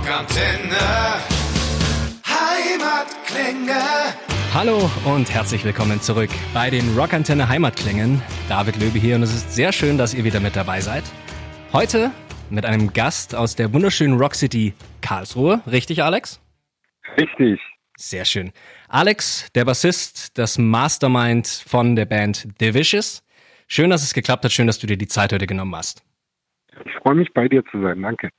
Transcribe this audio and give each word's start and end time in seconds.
Rockantenne. 0.00 0.78
Heimatklänge. 2.24 3.80
Hallo 4.54 4.90
und 5.04 5.30
herzlich 5.30 5.62
willkommen 5.62 6.00
zurück 6.00 6.30
bei 6.54 6.70
den 6.70 6.96
Rockantenne 6.96 7.46
Heimatklängen. 7.46 8.22
David 8.48 8.80
Löbe 8.80 8.98
hier 8.98 9.16
und 9.16 9.22
es 9.22 9.34
ist 9.34 9.54
sehr 9.54 9.72
schön, 9.72 9.98
dass 9.98 10.14
ihr 10.14 10.24
wieder 10.24 10.40
mit 10.40 10.56
dabei 10.56 10.80
seid. 10.80 11.04
Heute 11.74 12.12
mit 12.48 12.64
einem 12.64 12.94
Gast 12.94 13.34
aus 13.34 13.56
der 13.56 13.74
wunderschönen 13.74 14.18
Rock 14.18 14.36
City 14.36 14.72
Karlsruhe. 15.02 15.60
Richtig, 15.70 16.02
Alex? 16.02 16.40
Richtig. 17.18 17.60
Sehr 17.98 18.24
schön. 18.24 18.52
Alex, 18.88 19.52
der 19.52 19.66
Bassist, 19.66 20.38
das 20.38 20.56
Mastermind 20.56 21.46
von 21.46 21.94
der 21.94 22.06
Band 22.06 22.48
The 22.58 22.72
Vicious. 22.72 23.22
Schön, 23.68 23.90
dass 23.90 24.02
es 24.02 24.14
geklappt 24.14 24.46
hat. 24.46 24.52
Schön, 24.52 24.66
dass 24.66 24.78
du 24.78 24.86
dir 24.86 24.96
die 24.96 25.08
Zeit 25.08 25.34
heute 25.34 25.46
genommen 25.46 25.76
hast. 25.76 26.02
Ich 26.86 26.92
freue 27.02 27.16
mich, 27.16 27.30
bei 27.34 27.48
dir 27.48 27.62
zu 27.66 27.82
sein. 27.82 28.00
Danke. 28.00 28.30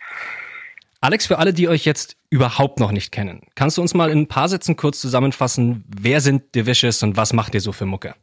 Alex, 1.03 1.25
für 1.25 1.39
alle, 1.39 1.51
die 1.51 1.67
euch 1.67 1.83
jetzt 1.83 2.15
überhaupt 2.29 2.79
noch 2.79 2.91
nicht 2.91 3.11
kennen, 3.11 3.41
kannst 3.55 3.75
du 3.75 3.81
uns 3.81 3.95
mal 3.95 4.11
in 4.11 4.19
ein 4.19 4.27
paar 4.27 4.47
Sätzen 4.47 4.75
kurz 4.75 5.01
zusammenfassen, 5.01 5.83
wer 5.87 6.21
sind 6.21 6.43
The 6.53 6.67
Vicious 6.67 7.01
und 7.01 7.17
was 7.17 7.33
macht 7.33 7.55
ihr 7.55 7.59
so 7.59 7.71
für 7.71 7.87
Mucke? 7.87 8.13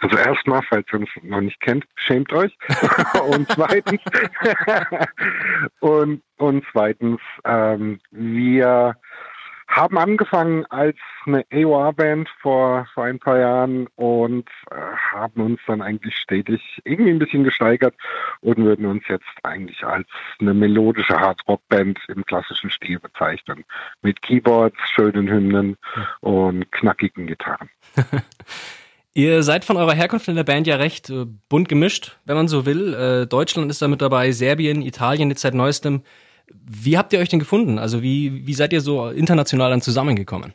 Also 0.00 0.16
erstmal, 0.16 0.62
falls 0.66 0.86
ihr 0.90 1.00
uns 1.00 1.10
noch 1.22 1.42
nicht 1.42 1.60
kennt, 1.60 1.84
schämt 1.96 2.32
euch. 2.32 2.56
und 3.28 3.46
zweitens, 3.52 4.00
und, 5.80 6.22
und 6.38 6.64
zweitens, 6.72 7.20
ähm, 7.44 8.00
wir 8.10 8.96
haben 9.74 9.98
angefangen 9.98 10.64
als 10.66 10.96
eine 11.26 11.44
AOR-Band 11.52 12.28
vor, 12.40 12.86
vor 12.94 13.04
ein 13.04 13.18
paar 13.18 13.38
Jahren 13.38 13.88
und 13.96 14.48
äh, 14.70 14.74
haben 15.12 15.42
uns 15.42 15.60
dann 15.66 15.82
eigentlich 15.82 16.16
stetig 16.16 16.80
irgendwie 16.84 17.10
ein 17.10 17.18
bisschen 17.18 17.42
gesteigert 17.44 17.94
und 18.40 18.58
würden 18.58 18.86
uns 18.86 19.02
jetzt 19.08 19.24
eigentlich 19.42 19.82
als 19.84 20.06
eine 20.38 20.54
melodische 20.54 21.18
Hard-Rock-Band 21.18 21.98
im 22.08 22.24
klassischen 22.24 22.70
Stil 22.70 23.00
bezeichnen. 23.00 23.64
Mit 24.02 24.22
Keyboards, 24.22 24.78
schönen 24.94 25.28
Hymnen 25.28 25.76
und 26.20 26.70
knackigen 26.70 27.26
Gitarren. 27.26 27.68
Ihr 29.16 29.42
seid 29.44 29.64
von 29.64 29.76
eurer 29.76 29.94
Herkunft 29.94 30.26
in 30.28 30.36
der 30.36 30.44
Band 30.44 30.66
ja 30.66 30.76
recht 30.76 31.10
äh, 31.10 31.24
bunt 31.48 31.68
gemischt, 31.68 32.18
wenn 32.24 32.36
man 32.36 32.48
so 32.48 32.66
will. 32.66 32.94
Äh, 32.94 33.26
Deutschland 33.26 33.70
ist 33.70 33.82
da 33.82 33.88
mit 33.88 34.02
dabei, 34.02 34.32
Serbien, 34.32 34.82
Italien 34.82 35.30
jetzt 35.30 35.42
seit 35.42 35.54
neuestem. 35.54 36.02
Wie 36.52 36.98
habt 36.98 37.12
ihr 37.12 37.18
euch 37.18 37.28
denn 37.28 37.38
gefunden? 37.38 37.78
Also 37.78 38.02
wie, 38.02 38.46
wie 38.46 38.54
seid 38.54 38.72
ihr 38.72 38.80
so 38.80 39.08
international 39.08 39.70
dann 39.70 39.80
zusammengekommen? 39.80 40.54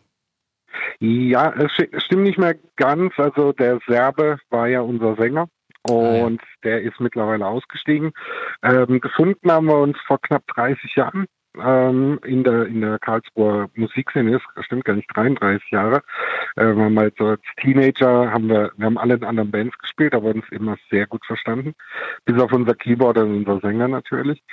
Ja, 0.99 1.53
es 1.53 1.71
stimmt 2.03 2.23
nicht 2.23 2.37
mehr 2.37 2.55
ganz. 2.75 3.13
Also 3.17 3.53
der 3.53 3.79
Serbe 3.87 4.37
war 4.49 4.67
ja 4.67 4.81
unser 4.81 5.15
Sänger 5.15 5.47
und 5.83 5.95
ah, 6.41 6.45
ja. 6.45 6.59
der 6.63 6.81
ist 6.81 6.99
mittlerweile 6.99 7.45
ausgestiegen. 7.45 8.11
Ähm, 8.63 8.99
gefunden 8.99 9.51
haben 9.51 9.67
wir 9.67 9.77
uns 9.77 9.97
vor 10.05 10.19
knapp 10.21 10.45
30 10.47 10.95
Jahren 10.95 11.25
ähm, 11.57 12.19
in 12.23 12.43
der 12.43 12.65
in 12.67 12.81
der 12.81 12.99
Karlsruher 12.99 13.69
Musikszene 13.75 14.35
ist, 14.35 14.65
stimmt 14.65 14.85
gar 14.85 14.95
nicht 14.95 15.09
33 15.15 15.71
Jahre. 15.71 16.01
Äh, 16.55 16.75
wir 16.75 16.83
haben 16.85 16.99
halt 16.99 17.15
so 17.17 17.27
als 17.27 17.41
Teenager 17.57 18.31
haben 18.31 18.49
wir, 18.49 18.71
wir 18.77 18.85
haben 18.85 18.97
alle 18.97 19.15
in 19.15 19.23
anderen 19.23 19.51
Bands 19.51 19.77
gespielt, 19.77 20.13
aber 20.13 20.29
uns 20.29 20.45
immer 20.51 20.77
sehr 20.89 21.07
gut 21.07 21.25
verstanden. 21.25 21.73
Bis 22.25 22.39
auf 22.39 22.51
unser 22.53 22.75
Keyboard 22.75 23.17
und 23.17 23.45
unser 23.45 23.59
Sänger 23.61 23.87
natürlich. 23.87 24.43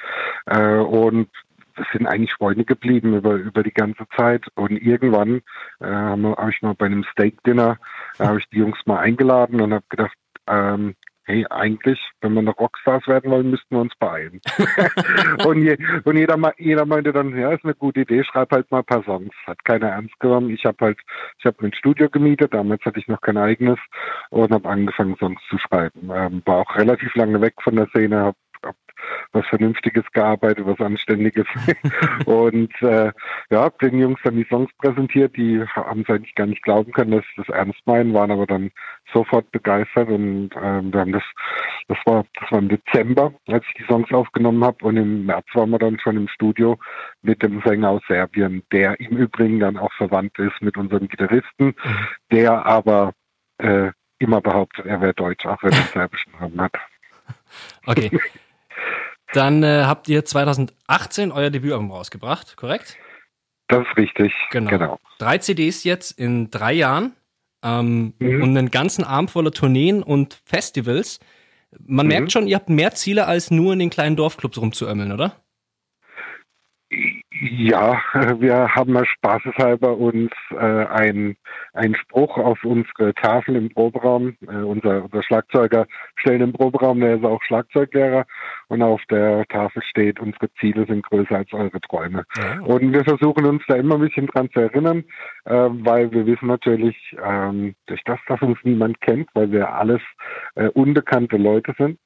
Äh, 0.47 0.77
und 0.77 1.28
wir 1.77 1.86
sind 1.92 2.06
eigentlich 2.06 2.33
Freunde 2.33 2.64
geblieben 2.64 3.14
über, 3.14 3.34
über 3.34 3.62
die 3.62 3.72
ganze 3.72 4.06
Zeit. 4.16 4.47
Und 4.55 4.72
irgendwann 4.72 5.42
äh, 5.81 5.86
habe 5.86 6.34
hab 6.36 6.48
ich 6.48 6.62
mal 6.62 6.75
bei 6.75 6.86
einem 6.86 7.05
Steak-Dinner, 7.12 7.78
äh, 8.19 8.25
habe 8.25 8.38
ich 8.38 8.48
die 8.48 8.58
Jungs 8.58 8.78
mal 8.86 8.98
eingeladen 8.98 9.60
und 9.60 9.75
habe 9.75 9.84
gedacht, 9.91 10.16
ähm, 10.48 10.94
hey, 11.27 11.44
eigentlich, 11.50 11.98
wenn 12.20 12.34
wir 12.34 12.42
noch 12.42 12.58
Rockstars 12.58 13.06
werden 13.08 13.30
wollen, 13.30 13.50
müssten 13.50 13.74
wir 13.74 13.80
uns 13.80 13.94
beeilen. 13.98 14.41
und, 15.44 15.62
je, 15.62 15.77
und 16.05 16.16
jeder, 16.16 16.36
jeder 16.56 16.86
meinte 16.86 17.12
dann, 17.12 17.36
ja, 17.36 17.52
ist 17.52 17.64
eine 17.64 17.74
gute 17.74 18.00
Idee, 18.00 18.22
schreib 18.24 18.52
halt 18.52 18.70
mal 18.70 18.78
ein 18.78 18.84
paar 18.84 19.02
Songs. 19.05 19.34
Hat 19.47 19.64
keiner 19.64 19.88
ernst 19.88 20.19
genommen. 20.20 20.50
Ich 20.50 20.64
habe 20.64 20.77
halt, 20.80 20.98
ich 21.38 21.44
habe 21.44 21.66
ein 21.66 21.74
Studio 21.74 22.08
gemietet, 22.08 22.54
damals 22.54 22.84
hatte 22.84 23.00
ich 23.00 23.08
noch 23.08 23.20
kein 23.20 23.37
eigenes 23.37 23.78
und 24.31 24.53
habe 24.53 24.69
angefangen, 24.69 25.16
Songs 25.19 25.41
zu 25.50 25.59
schreiben. 25.59 26.10
Ähm, 26.14 26.42
war 26.44 26.59
auch 26.59 26.76
relativ 26.76 27.14
lange 27.16 27.41
weg 27.41 27.54
von 27.62 27.75
der 27.75 27.88
Szene, 27.88 28.19
habe 28.19 28.37
was 29.33 29.47
Vernünftiges 29.47 30.05
gearbeitet, 30.12 30.67
was 30.67 30.81
Anständiges. 30.81 31.47
und 32.27 32.72
äh, 32.83 33.12
ja, 33.50 33.71
den 33.71 33.99
Jungs 33.99 34.21
dann 34.25 34.37
die 34.37 34.47
Songs 34.49 34.71
präsentiert, 34.78 35.37
die 35.37 35.62
haben 35.75 36.03
es 36.03 36.09
eigentlich 36.09 36.34
gar 36.34 36.47
nicht 36.47 36.62
glauben 36.62 36.93
können, 36.93 37.12
dass 37.12 37.25
sie 37.34 37.43
das 37.43 37.55
ernst 37.55 37.81
meinen, 37.87 38.15
waren 38.15 38.31
aber 38.31 38.47
dann 38.47 38.71
sofort 39.12 39.50
begeistert 39.53 40.09
und 40.09 40.50
ähm, 40.61 40.93
wir 40.93 41.00
haben 41.00 41.12
das, 41.12 41.22
das 41.89 41.99
war, 42.06 42.25
das 42.41 42.50
war 42.50 42.59
im 42.59 42.69
Dezember, 42.69 43.33
als 43.47 43.65
ich 43.69 43.75
die 43.75 43.87
Songs 43.87 44.11
aufgenommen 44.12 44.65
habe 44.65 44.84
und 44.84 44.97
im 44.97 45.27
März 45.27 45.47
waren 45.55 45.71
wir 45.71 45.78
dann 45.78 45.99
schon 45.99 46.17
im 46.17 46.28
Studio 46.28 46.78
mit 47.23 47.43
dem 47.43 47.62
Sänger 47.65 47.91
aus 47.91 48.03
Serbien, 48.09 48.62
der 48.73 48.99
im 49.00 49.17
Übrigen 49.17 49.61
dann 49.61 49.77
auch 49.77 49.93
verwandt 49.93 50.38
ist 50.38 50.61
mit 50.61 50.77
unserem 50.77 51.09
Gitarristen, 51.09 51.67
mhm. 51.67 52.09
der 52.33 52.67
aber 52.67 53.12
äh, 53.59 53.93
immer 54.19 54.41
behauptet, 54.41 54.87
er 54.87 55.00
wäre 55.00 55.15
Deutsch, 55.15 55.44
auch 55.47 55.62
wenn 55.62 55.73
er 55.73 55.83
serbischen 55.93 56.33
Namen 56.41 56.61
hat. 56.61 56.75
Okay. 57.87 58.19
Dann 59.32 59.62
äh, 59.62 59.84
habt 59.84 60.09
ihr 60.09 60.25
2018 60.25 61.32
euer 61.32 61.50
Debütalbum 61.50 61.91
rausgebracht, 61.91 62.56
korrekt? 62.56 62.97
Das 63.69 63.81
ist 63.81 63.97
richtig. 63.97 64.32
Genau. 64.50 64.70
genau. 64.70 64.98
Drei 65.19 65.38
CDs 65.38 65.84
jetzt 65.84 66.12
in 66.12 66.50
drei 66.50 66.72
Jahren 66.72 67.14
ähm, 67.64 68.14
mhm. 68.19 68.42
und 68.42 68.56
einen 68.56 68.70
ganzen 68.70 69.04
Arm 69.04 69.28
voller 69.28 69.50
Tourneen 69.50 70.03
und 70.03 70.41
Festivals. 70.44 71.19
Man 71.84 72.06
mhm. 72.06 72.12
merkt 72.12 72.32
schon, 72.32 72.47
ihr 72.47 72.56
habt 72.56 72.69
mehr 72.69 72.92
Ziele 72.94 73.26
als 73.26 73.50
nur 73.50 73.72
in 73.72 73.81
den 73.81 73.91
kleinen 73.91 74.16
Dorfclubs 74.16 74.59
rumzuömmeln, 74.59 75.12
oder? 75.12 75.37
Ja, 77.56 78.03
wir 78.39 78.75
haben 78.75 78.93
mal 78.93 79.06
spaßeshalber 79.06 79.97
uns 79.97 80.31
äh, 80.50 80.56
ein, 80.56 81.37
einen 81.72 81.94
Spruch 81.97 82.37
auf 82.37 82.62
unsere 82.65 83.15
Tafel 83.15 83.56
im 83.56 83.71
Proberaum. 83.71 84.37
Äh, 84.47 84.56
unser, 84.56 85.05
unser 85.05 85.22
Schlagzeuger 85.22 85.87
stellen 86.17 86.43
im 86.43 86.53
Proberaum, 86.53 87.00
der 87.00 87.17
ist 87.17 87.25
auch 87.25 87.43
Schlagzeuglehrer 87.44 88.27
und 88.69 88.83
auf 88.83 89.00
der 89.11 89.47
Tafel 89.47 89.83
steht, 89.83 90.21
unsere 90.21 90.53
Ziele 90.61 90.84
sind 90.87 91.05
größer 91.06 91.37
als 91.37 91.53
eure 91.53 91.81
Träume. 91.81 92.25
Ja. 92.37 92.61
Und 92.61 92.93
wir 92.93 93.05
versuchen 93.05 93.47
uns 93.47 93.62
da 93.69 93.77
immer 93.77 93.94
ein 93.94 94.03
bisschen 94.03 94.27
dran 94.27 94.50
zu 94.53 94.61
erinnern, 94.61 95.05
äh, 95.47 95.55
weil 95.55 96.11
wir 96.12 96.27
wissen 96.27 96.49
natürlich, 96.49 96.97
ähm, 97.25 97.75
durch 97.87 98.03
das, 98.05 98.19
dass 98.28 98.43
uns 98.43 98.59
niemand 98.65 99.00
kennt, 99.00 99.31
weil 99.34 99.50
wir 99.50 99.73
alles 99.73 100.03
äh, 100.56 100.69
unbekannte 100.69 101.38
Leute 101.38 101.75
sind, 101.78 101.99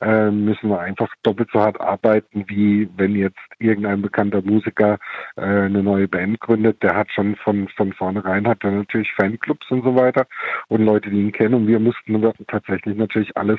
äh, 0.00 0.30
müssen 0.30 0.70
wir 0.70 0.80
einfach 0.80 1.08
doppelt 1.22 1.48
so 1.52 1.60
hart 1.60 1.80
arbeiten, 1.80 2.44
wie 2.48 2.88
wenn 2.96 3.14
jetzt 3.14 3.38
irgendein 3.58 4.02
bekannter 4.02 4.42
Musiker 4.42 4.98
äh, 5.36 5.42
eine 5.42 5.82
neue 5.82 6.08
Band 6.08 6.40
gründet. 6.40 6.82
Der 6.82 6.94
hat 6.96 7.10
schon 7.10 7.36
von, 7.36 7.68
von 7.68 7.92
vornherein 7.92 8.46
hat 8.46 8.64
er 8.64 8.70
natürlich 8.70 9.12
Fanclubs 9.12 9.70
und 9.70 9.84
so 9.84 9.94
weiter 9.94 10.26
und 10.68 10.84
Leute, 10.84 11.10
die 11.10 11.20
ihn 11.20 11.32
kennen. 11.32 11.54
Und 11.54 11.66
wir 11.66 11.80
mussten 11.80 12.20
tatsächlich 12.48 12.96
natürlich 12.96 13.36
alles 13.36 13.58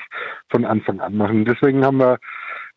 von 0.50 0.66
Anfang 0.66 1.00
an 1.00 1.16
machen. 1.16 1.46
Deswegen 1.46 1.86
haben 1.86 1.98
wir, 1.98 2.18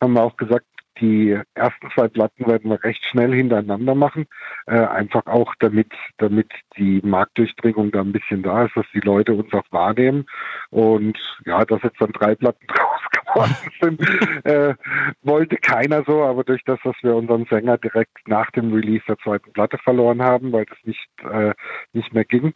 haben 0.01 0.13
wir 0.13 0.23
auch 0.23 0.37
gesagt, 0.37 0.65
die 1.01 1.37
ersten 1.53 1.89
zwei 1.91 2.07
Platten 2.07 2.45
werden 2.47 2.69
wir 2.69 2.83
recht 2.83 3.03
schnell 3.05 3.33
hintereinander 3.33 3.95
machen, 3.95 4.25
äh, 4.67 4.79
einfach 4.79 5.25
auch 5.25 5.53
damit, 5.59 5.91
damit 6.17 6.51
die 6.77 7.01
Marktdurchdringung 7.03 7.91
da 7.91 8.01
ein 8.01 8.11
bisschen 8.11 8.43
da 8.43 8.65
ist, 8.65 8.75
dass 8.75 8.85
die 8.93 8.99
Leute 8.99 9.33
uns 9.33 9.53
auch 9.53 9.65
wahrnehmen. 9.71 10.25
Und 10.69 11.17
ja, 11.45 11.63
dass 11.65 11.81
jetzt 11.83 12.01
dann 12.01 12.11
drei 12.11 12.35
Platten 12.35 12.65
draus 12.67 13.01
geworden 13.33 13.55
sind, 13.81 14.45
äh, 14.45 14.75
wollte 15.21 15.57
keiner 15.57 16.03
so, 16.05 16.23
aber 16.23 16.43
durch 16.43 16.63
das, 16.65 16.79
dass 16.83 16.95
wir 17.01 17.15
unseren 17.15 17.45
Sänger 17.45 17.77
direkt 17.77 18.27
nach 18.27 18.49
dem 18.51 18.73
Release 18.73 19.03
der 19.07 19.17
zweiten 19.19 19.51
Platte 19.53 19.77
verloren 19.77 20.21
haben, 20.21 20.51
weil 20.51 20.65
das 20.65 20.77
nicht, 20.83 21.07
äh, 21.29 21.53
nicht 21.93 22.13
mehr 22.13 22.25
ging, 22.25 22.53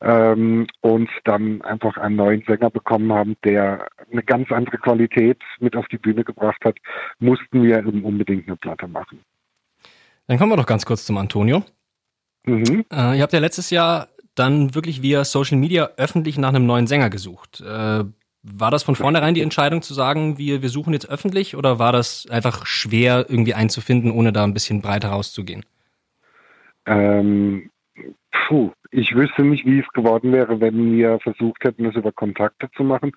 ähm, 0.00 0.66
und 0.80 1.08
dann 1.24 1.62
einfach 1.62 1.96
einen 1.96 2.16
neuen 2.16 2.42
Sänger 2.46 2.70
bekommen 2.70 3.12
haben, 3.12 3.36
der 3.44 3.88
eine 4.10 4.22
ganz 4.22 4.50
andere 4.52 4.78
Qualität 4.78 5.42
mit 5.60 5.76
auf 5.76 5.86
die 5.88 5.98
Bühne 5.98 6.24
gebracht 6.24 6.64
hat, 6.64 6.76
mussten 7.18 7.62
wir 7.62 7.84
unbedingt 7.86 8.46
eine 8.46 8.56
Platte 8.56 8.86
machen. 8.86 9.20
Dann 10.26 10.38
kommen 10.38 10.52
wir 10.52 10.56
doch 10.56 10.66
ganz 10.66 10.84
kurz 10.84 11.06
zum 11.06 11.16
Antonio. 11.16 11.64
Mhm. 12.44 12.84
Äh, 12.92 13.16
ihr 13.16 13.22
habt 13.22 13.32
ja 13.32 13.38
letztes 13.38 13.70
Jahr 13.70 14.08
dann 14.34 14.74
wirklich 14.74 15.02
via 15.02 15.24
Social 15.24 15.58
Media 15.58 15.90
öffentlich 15.96 16.38
nach 16.38 16.50
einem 16.50 16.66
neuen 16.66 16.86
Sänger 16.86 17.10
gesucht. 17.10 17.60
Äh, 17.60 18.04
war 18.42 18.70
das 18.70 18.82
von 18.82 18.94
vornherein 18.94 19.34
die 19.34 19.42
Entscheidung 19.42 19.82
zu 19.82 19.94
sagen, 19.94 20.38
wir, 20.38 20.62
wir 20.62 20.68
suchen 20.68 20.92
jetzt 20.92 21.08
öffentlich 21.08 21.56
oder 21.56 21.78
war 21.78 21.92
das 21.92 22.26
einfach 22.30 22.66
schwer 22.66 23.26
irgendwie 23.28 23.54
einzufinden, 23.54 24.10
ohne 24.10 24.32
da 24.32 24.44
ein 24.44 24.54
bisschen 24.54 24.80
breiter 24.80 25.08
rauszugehen? 25.08 25.64
Ähm, 26.86 27.70
Puh, 28.30 28.72
ich 28.90 29.14
wüsste 29.14 29.42
nicht, 29.42 29.64
wie 29.64 29.80
es 29.80 29.88
geworden 29.88 30.32
wäre, 30.32 30.60
wenn 30.60 30.92
wir 30.92 31.18
versucht 31.20 31.64
hätten, 31.64 31.84
das 31.84 31.96
über 31.96 32.12
Kontakte 32.12 32.70
zu 32.76 32.84
machen. 32.84 33.12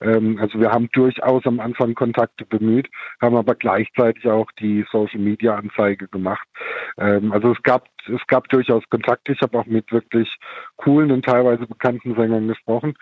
Ähm, 0.00 0.38
also 0.40 0.60
wir 0.60 0.70
haben 0.70 0.88
durchaus 0.92 1.46
am 1.46 1.60
Anfang 1.60 1.94
Kontakte 1.94 2.44
bemüht, 2.44 2.88
haben 3.20 3.36
aber 3.36 3.54
gleichzeitig 3.54 4.26
auch 4.28 4.50
die 4.60 4.84
Social 4.90 5.20
Media 5.20 5.54
Anzeige 5.54 6.08
gemacht. 6.08 6.46
Ähm, 6.98 7.32
also 7.32 7.52
es 7.52 7.62
gab 7.62 7.88
es 8.08 8.24
gab 8.28 8.48
durchaus 8.48 8.84
Kontakte. 8.88 9.32
Ich 9.32 9.40
habe 9.40 9.58
auch 9.58 9.66
mit 9.66 9.90
wirklich 9.90 10.32
coolen 10.76 11.10
und 11.10 11.24
teilweise 11.24 11.66
bekannten 11.66 12.14
Sängern 12.14 12.46
gesprochen. 12.46 12.94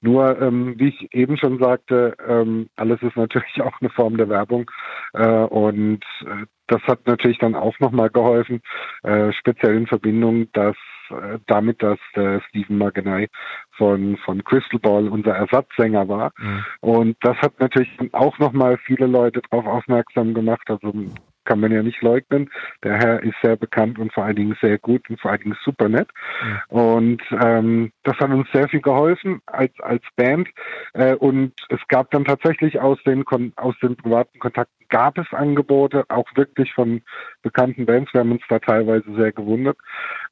Nur, 0.00 0.40
ähm, 0.40 0.74
wie 0.78 0.88
ich 0.88 1.12
eben 1.12 1.36
schon 1.36 1.58
sagte, 1.58 2.16
ähm, 2.28 2.68
alles 2.76 3.02
ist 3.02 3.16
natürlich 3.16 3.60
auch 3.62 3.80
eine 3.80 3.90
Form 3.90 4.16
der 4.16 4.28
Werbung 4.28 4.70
äh, 5.14 5.26
und 5.26 6.04
äh, 6.24 6.46
das 6.68 6.82
hat 6.84 7.06
natürlich 7.06 7.38
dann 7.38 7.54
auch 7.54 7.78
nochmal 7.80 8.08
geholfen, 8.08 8.62
äh, 9.02 9.32
speziell 9.32 9.76
in 9.76 9.86
Verbindung, 9.86 10.46
dass 10.52 10.76
äh, 11.12 11.38
damit, 11.46 11.82
dass 11.82 11.98
äh, 12.14 12.40
Stephen 12.48 12.78
Magenay 12.78 13.28
von, 13.76 14.16
von 14.18 14.42
Crystal 14.44 14.80
Ball 14.80 15.08
unser 15.08 15.34
Ersatzsänger 15.34 16.08
war. 16.08 16.32
Mhm. 16.38 16.64
Und 16.80 17.16
das 17.20 17.36
hat 17.38 17.58
natürlich 17.60 17.90
auch 18.12 18.38
nochmal 18.38 18.78
viele 18.78 19.06
Leute 19.06 19.42
darauf 19.50 19.66
aufmerksam 19.66 20.34
gemacht. 20.34 20.68
Also 20.68 20.92
kann 21.44 21.60
man 21.60 21.72
ja 21.72 21.82
nicht 21.82 22.02
leugnen. 22.02 22.50
Der 22.82 22.94
Herr 22.94 23.22
ist 23.22 23.36
sehr 23.42 23.56
bekannt 23.56 23.98
und 23.98 24.12
vor 24.12 24.24
allen 24.24 24.36
Dingen 24.36 24.56
sehr 24.60 24.78
gut 24.78 25.08
und 25.10 25.20
vor 25.20 25.30
allen 25.30 25.40
Dingen 25.40 25.56
super 25.64 25.88
nett. 25.88 26.08
Ja. 26.42 26.62
Und 26.68 27.22
ähm, 27.42 27.92
das 28.04 28.16
hat 28.18 28.30
uns 28.30 28.48
sehr 28.52 28.68
viel 28.68 28.80
geholfen 28.80 29.40
als, 29.46 29.72
als 29.80 30.02
Band. 30.16 30.48
Äh, 30.94 31.14
und 31.14 31.52
es 31.68 31.80
gab 31.88 32.10
dann 32.10 32.24
tatsächlich 32.24 32.80
aus 32.80 32.98
den, 33.04 33.24
aus 33.56 33.74
den 33.82 33.96
privaten 33.96 34.38
Kontakten 34.38 34.82
gab 34.92 35.16
es 35.16 35.26
Angebote, 35.32 36.04
auch 36.10 36.26
wirklich 36.34 36.72
von 36.74 37.00
bekannten 37.42 37.86
Bands. 37.86 38.12
Wir 38.12 38.20
haben 38.20 38.32
uns 38.32 38.42
da 38.50 38.58
teilweise 38.58 39.10
sehr 39.16 39.32
gewundert. 39.32 39.78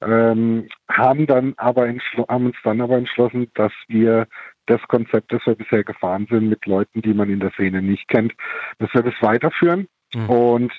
Ähm, 0.03 0.69
haben 0.89 1.27
dann 1.27 1.55
aber 1.56 1.89
haben 2.29 2.47
uns 2.47 2.56
dann 2.63 2.83
aber 2.83 2.99
entschlossen, 2.99 3.51
dass 3.55 3.73
wir 3.89 4.27
das 4.67 4.81
Konzept, 4.83 5.33
das 5.33 5.45
wir 5.47 5.55
bisher 5.55 5.83
gefahren 5.83 6.27
sind, 6.31 6.49
mit 6.49 6.65
Leuten, 6.67 7.01
die 7.01 7.15
man 7.15 7.31
in 7.31 7.41
der 7.41 7.53
Szene 7.53 7.81
nicht 7.81 8.06
kennt, 8.09 8.35
dass 8.79 8.93
wir 8.93 9.03
das 9.03 9.15
weiterführen 9.23 9.89
Mhm. 10.15 10.31
Und 10.31 10.73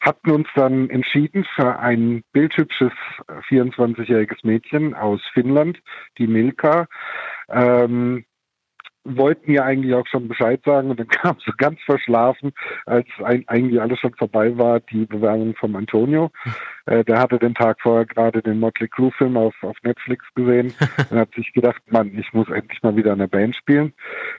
hatten 0.00 0.30
uns 0.30 0.48
dann 0.54 0.90
entschieden 0.90 1.44
für 1.54 1.78
ein 1.78 2.24
bildhübsches 2.32 2.92
24-jähriges 3.48 4.38
Mädchen 4.42 4.94
aus 4.94 5.20
Finnland, 5.32 5.80
die 6.18 6.26
Milka. 6.26 6.86
Ähm, 7.48 8.24
wollten 9.04 9.52
ja 9.52 9.64
eigentlich 9.64 9.94
auch 9.94 10.06
schon 10.06 10.28
Bescheid 10.28 10.60
sagen 10.64 10.90
und 10.90 11.00
dann 11.00 11.08
kam 11.08 11.36
so 11.44 11.52
ganz 11.56 11.80
verschlafen, 11.84 12.52
als 12.86 13.06
ein, 13.22 13.44
eigentlich 13.48 13.80
alles 13.80 13.98
schon 13.98 14.14
vorbei 14.14 14.56
war, 14.56 14.80
die 14.80 15.06
Bewerbung 15.06 15.54
vom 15.56 15.74
Antonio. 15.76 16.30
Äh, 16.86 17.04
der 17.04 17.18
hatte 17.18 17.38
den 17.38 17.54
Tag 17.54 17.80
vorher 17.80 18.06
gerade 18.06 18.42
den 18.42 18.60
Motley 18.60 18.88
Crue 18.88 19.12
Film 19.12 19.36
auf, 19.36 19.54
auf 19.62 19.76
Netflix 19.82 20.24
gesehen 20.34 20.72
und 21.10 21.18
hat 21.18 21.34
sich 21.34 21.52
gedacht, 21.52 21.82
Mann, 21.90 22.16
ich 22.16 22.32
muss 22.32 22.48
endlich 22.48 22.82
mal 22.82 22.96
wieder 22.96 23.12
in 23.12 23.18
der 23.18 23.26
Band 23.26 23.56
spielen. 23.56 23.92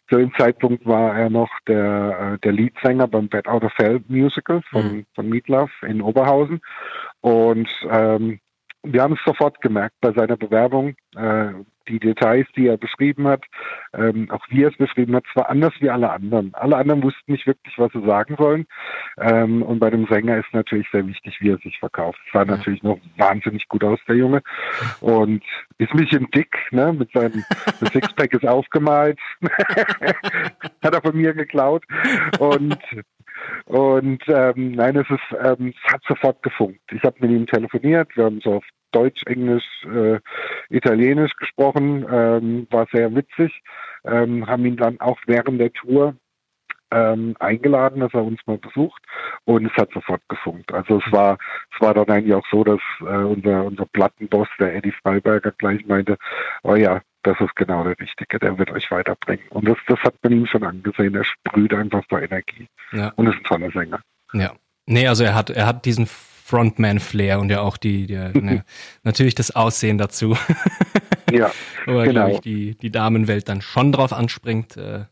Zu 0.10 0.18
dem 0.18 0.34
Zeitpunkt 0.36 0.86
war 0.86 1.16
er 1.16 1.30
noch 1.30 1.50
der, 1.68 2.34
äh, 2.36 2.40
der 2.40 2.52
Leadsänger 2.52 3.08
beim 3.08 3.28
Bad 3.28 3.48
Out 3.48 3.64
of 3.64 3.74
Hell 3.78 4.02
Musical 4.08 4.62
von, 4.70 4.98
mhm. 4.98 5.06
von 5.16 5.30
Meatloaf 5.30 5.72
in 5.84 6.02
Oberhausen 6.02 6.62
und 7.22 7.70
ähm, 7.90 8.40
wir 8.84 9.02
haben 9.02 9.14
es 9.14 9.24
sofort 9.26 9.62
gemerkt 9.62 9.96
bei 10.02 10.12
seiner 10.12 10.36
Bewerbung. 10.36 10.96
Äh, 11.16 11.54
die 11.88 12.00
Details, 12.00 12.48
die 12.56 12.68
er 12.68 12.78
beschrieben 12.78 13.28
hat, 13.28 13.44
ähm, 13.94 14.30
auch 14.32 14.44
wie 14.50 14.64
er 14.64 14.70
es 14.70 14.78
beschrieben 14.78 15.16
hat, 15.16 15.26
zwar 15.34 15.50
anders 15.50 15.74
wie 15.80 15.90
alle 15.90 16.10
anderen. 16.10 16.54
Alle 16.54 16.78
anderen 16.78 17.04
wussten 17.04 17.32
nicht 17.32 17.48
wirklich, 17.48 17.78
was 17.78 17.92
sie 17.92 18.06
sagen 18.06 18.36
sollen. 18.38 18.66
Ähm, 19.18 19.62
und 19.62 19.80
bei 19.80 19.90
dem 19.90 20.08
Sänger 20.08 20.38
ist 20.38 20.54
natürlich 20.54 20.88
sehr 20.92 21.06
wichtig, 21.08 21.38
wie 21.40 21.50
er 21.50 21.58
sich 21.58 21.78
verkauft. 21.80 22.20
Es 22.26 22.34
sah 22.34 22.40
ja. 22.40 22.58
natürlich 22.58 22.84
noch 22.84 23.00
wahnsinnig 23.18 23.68
gut 23.68 23.84
aus, 23.84 24.00
der 24.08 24.16
Junge. 24.16 24.42
Und 25.02 25.44
ist 25.78 25.92
ein 25.92 25.98
bisschen 25.98 26.28
dick, 26.32 26.56
ne? 26.72 26.94
Mit 26.94 27.12
seinem 27.12 27.44
Sixpack 27.92 28.34
ist 28.34 28.46
aufgemalt. 28.46 29.20
hat 30.84 30.94
er 30.94 31.02
von 31.02 31.16
mir 31.16 31.34
geklaut. 31.34 31.84
Und 32.40 32.78
und 33.66 34.24
ähm, 34.28 34.74
nein, 34.74 34.96
es 34.96 35.10
ist, 35.10 35.38
ähm, 35.44 35.74
es 35.76 35.94
hat 35.94 36.02
sofort 36.08 36.42
gefunkt. 36.44 36.80
Ich 36.92 37.04
habe 37.04 37.16
mit 37.20 37.32
ihm 37.32 37.48
telefoniert, 37.48 38.16
wir 38.16 38.26
haben 38.26 38.42
so 38.42 38.56
auf 38.56 38.66
Deutsch, 38.94 39.24
Englisch, 39.26 39.66
äh, 39.86 40.20
Italienisch 40.70 41.34
gesprochen, 41.36 42.06
ähm, 42.10 42.68
war 42.70 42.88
sehr 42.92 43.14
witzig, 43.14 43.62
ähm, 44.06 44.48
haben 44.48 44.66
ihn 44.66 44.78
dann 44.78 45.00
auch 45.00 45.20
während 45.28 45.60
der 45.60 45.74
Tour 45.74 46.16
ähm, 46.92 47.36
eingeladen, 47.40 48.02
dass 48.02 48.14
er 48.14 48.24
uns 48.24 48.40
mal 48.46 48.58
besucht 48.58 49.02
und 49.46 49.66
es 49.66 49.74
hat 49.74 49.92
sofort 49.94 50.22
gefunkt. 50.30 50.72
Also 50.74 51.02
es 51.06 51.12
war 51.12 51.38
es 51.74 51.82
war 51.82 51.94
dann 51.94 52.10
eigentlich 52.10 52.34
auch 52.34 52.46
so, 52.52 52.64
dass 52.64 52.82
äh, 53.02 53.04
unser 53.04 53.66
unser 53.66 53.86
Plattenboss, 53.88 54.48
der 54.60 54.76
Eddie 54.76 54.94
Freiberger, 55.02 55.52
gleich 55.58 55.86
meinte, 55.86 56.18
oh 56.64 56.76
ja, 56.76 57.02
das 57.24 57.40
ist 57.40 57.56
genau 57.56 57.84
der 57.84 57.98
Richtige, 58.00 58.38
der 58.38 58.58
wird 58.58 58.72
euch 58.72 58.92
weiterbringen. 58.92 59.46
Und 59.50 59.68
das, 59.68 59.78
das 59.88 60.00
hat 60.02 60.16
man 60.22 60.34
ihm 60.34 60.46
schon 60.46 60.64
angesehen. 60.64 61.16
Er 61.16 61.24
sprüht 61.24 61.74
einfach 61.74 62.04
vor 62.10 62.22
Energie. 62.22 62.68
Ja. 62.92 63.12
Und 63.16 63.28
ist 63.28 63.38
ein 63.38 63.44
toller 63.44 63.72
Sänger. 63.72 64.02
Ja. 64.34 64.54
Nee, 64.86 65.08
also 65.08 65.24
er 65.24 65.34
hat, 65.34 65.50
er 65.50 65.66
hat 65.66 65.86
diesen 65.86 66.08
Frontman-Flair 66.44 67.40
und 67.40 67.50
ja 67.50 67.62
auch 67.62 67.78
die, 67.78 68.06
die 68.06 68.16
ne, 68.16 68.66
natürlich 69.04 69.34
das 69.34 69.56
Aussehen 69.56 69.98
dazu. 69.98 70.38
ja. 71.32 71.52
Wo 71.86 72.00
er, 72.00 72.06
genau. 72.06 72.12
glaube 72.12 72.32
ich, 72.34 72.40
die, 72.42 72.76
die 72.76 72.92
Damenwelt 72.92 73.48
dann 73.48 73.62
schon 73.62 73.94
drauf 73.94 74.12
anspringt. 74.12 74.76
Äh. 74.76 75.06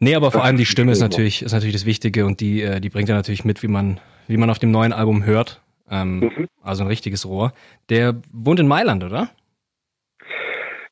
Nee, 0.00 0.14
aber 0.14 0.30
vor 0.30 0.40
das 0.40 0.48
allem 0.48 0.58
die 0.58 0.66
Stimme 0.66 0.92
ist 0.92 1.00
natürlich, 1.00 1.42
ist 1.42 1.52
natürlich 1.52 1.74
das 1.74 1.86
Wichtige 1.86 2.26
und 2.26 2.40
die, 2.40 2.62
äh, 2.62 2.80
die 2.80 2.90
bringt 2.90 3.08
er 3.08 3.14
natürlich 3.14 3.44
mit, 3.44 3.62
wie 3.62 3.68
man, 3.68 4.00
wie 4.26 4.36
man 4.36 4.50
auf 4.50 4.58
dem 4.58 4.70
neuen 4.70 4.92
Album 4.92 5.24
hört. 5.24 5.62
Ähm, 5.90 6.20
mhm. 6.20 6.48
Also 6.62 6.84
ein 6.84 6.88
richtiges 6.88 7.24
Rohr. 7.24 7.54
Der 7.88 8.20
wohnt 8.30 8.60
in 8.60 8.68
Mailand, 8.68 9.04
oder? 9.04 9.30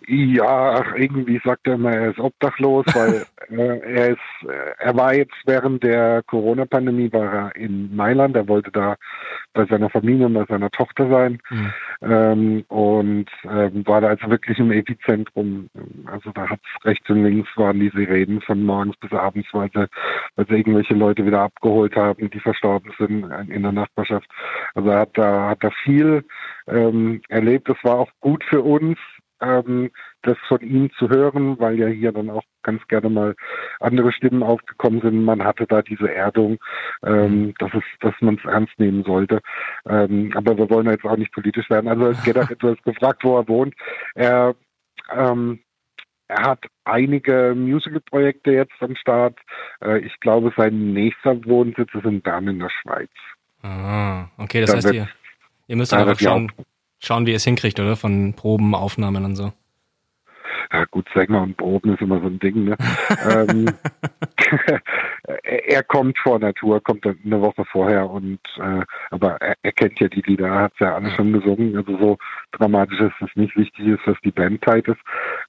Ja, 0.08 0.94
irgendwie 0.96 1.40
sagt 1.44 1.66
er 1.66 1.74
immer, 1.74 1.92
er 1.92 2.10
ist 2.10 2.20
obdachlos, 2.20 2.84
weil 2.94 3.26
äh, 3.50 3.78
er 3.80 4.08
ist, 4.10 4.48
er 4.78 4.96
war 4.96 5.14
jetzt 5.14 5.34
während 5.46 5.82
der 5.82 6.22
Corona-Pandemie 6.26 7.12
war 7.12 7.32
er 7.32 7.56
in 7.56 7.94
Mailand. 7.94 8.36
Er 8.36 8.46
wollte 8.46 8.70
da 8.70 8.96
bei 9.52 9.64
seiner 9.66 9.90
Familie 9.90 10.26
und 10.26 10.34
bei 10.34 10.44
seiner 10.44 10.70
Tochter 10.70 11.08
sein 11.08 11.38
mhm. 11.50 11.72
ähm, 12.02 12.64
und 12.68 13.26
ähm, 13.44 13.86
war 13.86 14.00
da 14.00 14.08
also 14.08 14.30
wirklich 14.30 14.58
im 14.58 14.70
Epizentrum. 14.70 15.68
Also 16.04 16.30
da 16.32 16.50
hat 16.50 16.60
rechts 16.84 17.08
und 17.10 17.24
links 17.24 17.48
waren 17.56 17.80
die 17.80 17.90
Sirenen 17.90 18.40
von 18.42 18.62
morgens 18.62 18.96
bis 18.98 19.12
abends, 19.12 19.48
weil 19.52 19.70
sie, 19.74 19.88
weil 20.36 20.46
sie 20.46 20.54
irgendwelche 20.54 20.94
Leute 20.94 21.26
wieder 21.26 21.40
abgeholt 21.40 21.96
haben, 21.96 22.30
die 22.30 22.40
verstorben 22.40 22.92
sind 22.98 23.24
in 23.48 23.62
der 23.62 23.72
Nachbarschaft. 23.72 24.28
Also 24.74 24.88
er 24.90 25.00
hat 25.00 25.18
da 25.18 25.48
hat 25.50 25.64
da 25.64 25.70
viel 25.82 26.24
ähm, 26.68 27.22
erlebt. 27.28 27.68
Das 27.68 27.78
war 27.82 27.98
auch 27.98 28.10
gut 28.20 28.44
für 28.44 28.62
uns 28.62 28.98
ähm, 29.40 29.90
das 30.22 30.36
von 30.48 30.60
ihm 30.60 30.90
zu 30.98 31.08
hören, 31.08 31.58
weil 31.58 31.78
ja 31.78 31.86
hier 31.86 32.12
dann 32.12 32.30
auch 32.30 32.42
ganz 32.62 32.86
gerne 32.88 33.10
mal 33.10 33.34
andere 33.80 34.12
Stimmen 34.12 34.42
aufgekommen 34.42 35.00
sind. 35.00 35.24
Man 35.24 35.44
hatte 35.44 35.66
da 35.66 35.82
diese 35.82 36.12
Erdung, 36.12 36.58
ähm, 37.04 37.46
mhm. 37.46 37.54
dass 37.58 37.72
es, 37.74 37.84
dass 38.00 38.14
man 38.20 38.36
es 38.36 38.44
ernst 38.44 38.78
nehmen 38.78 39.04
sollte. 39.04 39.40
Ähm, 39.86 40.32
aber 40.34 40.56
wir 40.56 40.70
wollen 40.70 40.90
jetzt 40.90 41.04
auch 41.04 41.16
nicht 41.16 41.32
politisch 41.32 41.70
werden. 41.70 41.88
Also 41.88 42.06
es 42.08 42.22
geht 42.24 42.38
auch 42.38 42.50
etwas 42.50 42.80
gefragt, 42.82 43.24
wo 43.24 43.38
er 43.38 43.48
wohnt. 43.48 43.74
Er 44.14 44.54
ähm, 45.14 45.60
er 46.28 46.42
hat 46.42 46.64
einige 46.84 47.54
Musical-Projekte 47.54 48.50
jetzt 48.50 48.74
am 48.80 48.96
Start. 48.96 49.38
Äh, 49.80 50.00
ich 50.00 50.18
glaube, 50.20 50.52
sein 50.56 50.92
nächster 50.92 51.44
Wohnsitz 51.44 51.88
ist 51.94 52.04
in 52.04 52.20
Bern 52.20 52.48
in 52.48 52.58
der 52.58 52.70
Schweiz. 52.82 53.10
Ah, 53.62 54.28
okay, 54.36 54.60
das 54.60 54.70
da 54.70 54.76
heißt, 54.76 54.92
ihr, 54.92 55.08
ihr 55.68 55.76
müsst 55.76 55.94
einfach 55.94 56.18
schauen, 56.18 56.50
schauen, 57.06 57.26
wie 57.26 57.30
ihr 57.30 57.36
es 57.36 57.44
hinkriegt, 57.44 57.80
oder? 57.80 57.96
Von 57.96 58.34
Proben, 58.34 58.74
Aufnahmen 58.74 59.24
und 59.24 59.36
so. 59.36 59.52
Ja 60.72 60.84
gut, 60.90 61.08
Sänger 61.14 61.42
und 61.42 61.56
Proben 61.56 61.94
ist 61.94 62.02
immer 62.02 62.20
so 62.20 62.26
ein 62.26 62.38
Ding. 62.38 62.64
Ne? 62.64 62.76
ähm, 63.30 63.66
er 65.42 65.82
kommt 65.84 66.18
vor 66.18 66.38
Natur, 66.38 66.82
kommt 66.82 67.06
eine 67.06 67.40
Woche 67.40 67.64
vorher 67.70 68.08
und 68.10 68.40
äh, 68.58 68.82
aber 69.10 69.36
er, 69.40 69.54
er, 69.62 69.72
kennt 69.72 70.00
ja 70.00 70.08
die 70.08 70.22
Lieder, 70.22 70.48
er 70.48 70.62
hat 70.62 70.72
ja 70.80 70.94
alle 70.94 71.10
schon 71.10 71.32
gesungen. 71.32 71.76
Also 71.76 71.96
so 71.98 72.18
dramatisch 72.52 73.00
ist 73.00 73.14
es 73.20 73.36
nicht. 73.36 73.56
Wichtig 73.56 73.86
ist, 73.86 74.06
dass 74.06 74.16
die 74.24 74.32
Band 74.32 74.62
tight 74.62 74.88
ist. 74.88 75.00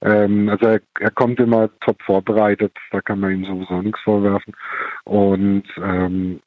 Ähm, 0.02 0.50
also 0.50 0.68
er, 0.68 0.82
er 1.00 1.12
kommt 1.12 1.40
immer 1.40 1.70
top 1.80 2.02
vorbereitet, 2.04 2.74
da 2.92 3.02
kann 3.02 3.20
man 3.20 3.32
ihm 3.32 3.46
sowieso 3.46 3.82
nichts 3.82 4.02
vorwerfen. 4.02 4.54
Und 5.04 5.64
ähm, 5.78 6.40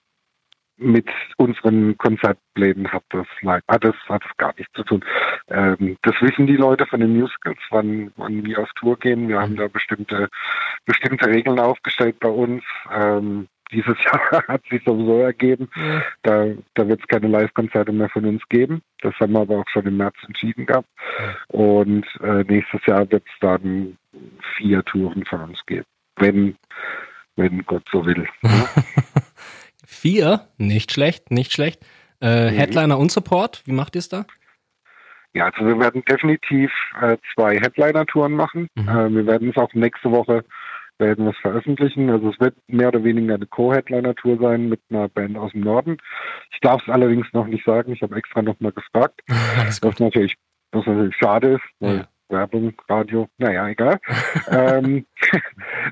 mit 0.81 1.09
unseren 1.37 1.97
Konzertplänen 1.99 2.91
hat 2.91 3.05
das, 3.11 3.27
hat 3.45 3.85
das, 3.85 3.95
hat 4.09 4.25
das 4.25 4.37
gar 4.39 4.55
nichts 4.57 4.73
zu 4.75 4.83
tun. 4.83 5.05
Ähm, 5.49 5.97
das 6.03 6.15
wissen 6.21 6.47
die 6.47 6.57
Leute 6.57 6.87
von 6.87 7.01
den 7.01 7.19
Musicals, 7.19 7.59
wann, 7.71 8.13
wann 8.17 8.45
wir 8.45 8.59
auf 8.59 8.71
Tour 8.75 8.99
gehen. 8.99 9.29
Wir 9.29 9.41
haben 9.41 9.57
da 9.57 9.69
bestimmte, 9.69 10.29
bestimmte 10.87 11.27
Regeln 11.27 11.59
aufgestellt 11.61 12.19
bei 12.21 12.29
uns. 12.29 12.65
Ähm, 12.93 13.49
dieses 13.73 13.97
Jahr 14.05 14.43
hat 14.49 14.63
sich 14.71 14.83
sowieso 14.85 15.21
ergeben. 15.21 15.69
Ja. 15.77 16.03
Da, 16.23 16.47
da 16.75 16.89
wird 16.89 17.01
es 17.01 17.07
keine 17.07 17.29
Live-Konzerte 17.29 17.93
mehr 17.93 18.09
von 18.09 18.25
uns 18.25 18.43
geben. 18.49 18.83
Das 19.01 19.15
haben 19.21 19.33
wir 19.33 19.41
aber 19.41 19.59
auch 19.59 19.69
schon 19.69 19.87
im 19.87 19.97
März 19.97 20.17
entschieden 20.27 20.67
gehabt. 20.67 20.89
Und 21.49 22.07
äh, 22.23 22.45
nächstes 22.45 22.85
Jahr 22.87 23.11
wird 23.11 23.25
es 23.27 23.39
dann 23.41 23.97
vier 24.57 24.85
Touren 24.85 25.25
von 25.25 25.43
uns 25.43 25.65
geben. 25.67 25.87
Wenn, 26.17 26.57
wenn 27.37 27.65
Gott 27.65 27.85
so 27.93 28.05
will. 28.05 28.27
Vier, 29.93 30.47
nicht 30.57 30.93
schlecht, 30.93 31.33
nicht 31.33 31.53
schlecht. 31.53 31.85
Äh, 32.21 32.51
mhm. 32.51 32.55
Headliner 32.55 32.97
und 32.97 33.11
Support, 33.11 33.63
wie 33.67 33.73
macht 33.73 33.97
ihr 33.97 33.99
es 33.99 34.09
da? 34.09 34.25
Ja, 35.35 35.47
also 35.47 35.67
wir 35.67 35.81
werden 35.81 36.05
definitiv 36.09 36.71
äh, 37.01 37.17
zwei 37.35 37.59
Headliner-Touren 37.59 38.33
machen. 38.33 38.69
Mhm. 38.77 38.89
Äh, 38.89 39.15
wir 39.15 39.27
werden 39.27 39.51
es 39.51 39.57
auch 39.57 39.75
nächste 39.75 40.13
Woche 40.13 40.45
werden 40.99 41.25
wir 41.25 41.33
es 41.33 41.39
veröffentlichen. 41.39 42.09
Also 42.09 42.31
es 42.31 42.39
wird 42.39 42.55
mehr 42.69 42.89
oder 42.89 43.03
weniger 43.03 43.35
eine 43.35 43.47
Co-Headliner-Tour 43.47 44.39
sein 44.41 44.69
mit 44.69 44.81
einer 44.91 45.09
Band 45.09 45.37
aus 45.37 45.51
dem 45.53 45.63
Norden. 45.63 45.97
Ich 46.53 46.61
darf 46.61 46.81
es 46.83 46.89
allerdings 46.89 47.27
noch 47.33 47.47
nicht 47.47 47.65
sagen. 47.65 47.93
Ich 47.93 48.03
habe 48.03 48.15
extra 48.15 48.43
nochmal 48.43 48.73
gefragt. 48.73 49.21
was 49.29 49.99
natürlich, 49.99 50.37
was 50.71 50.87
natürlich 50.87 51.17
schade 51.17 51.55
ist, 51.55 51.65
weil 51.81 51.97
ja. 51.97 52.09
Werbung, 52.31 52.73
Radio, 52.89 53.29
naja, 53.39 53.69
egal. 53.69 53.99
ähm, 54.51 55.07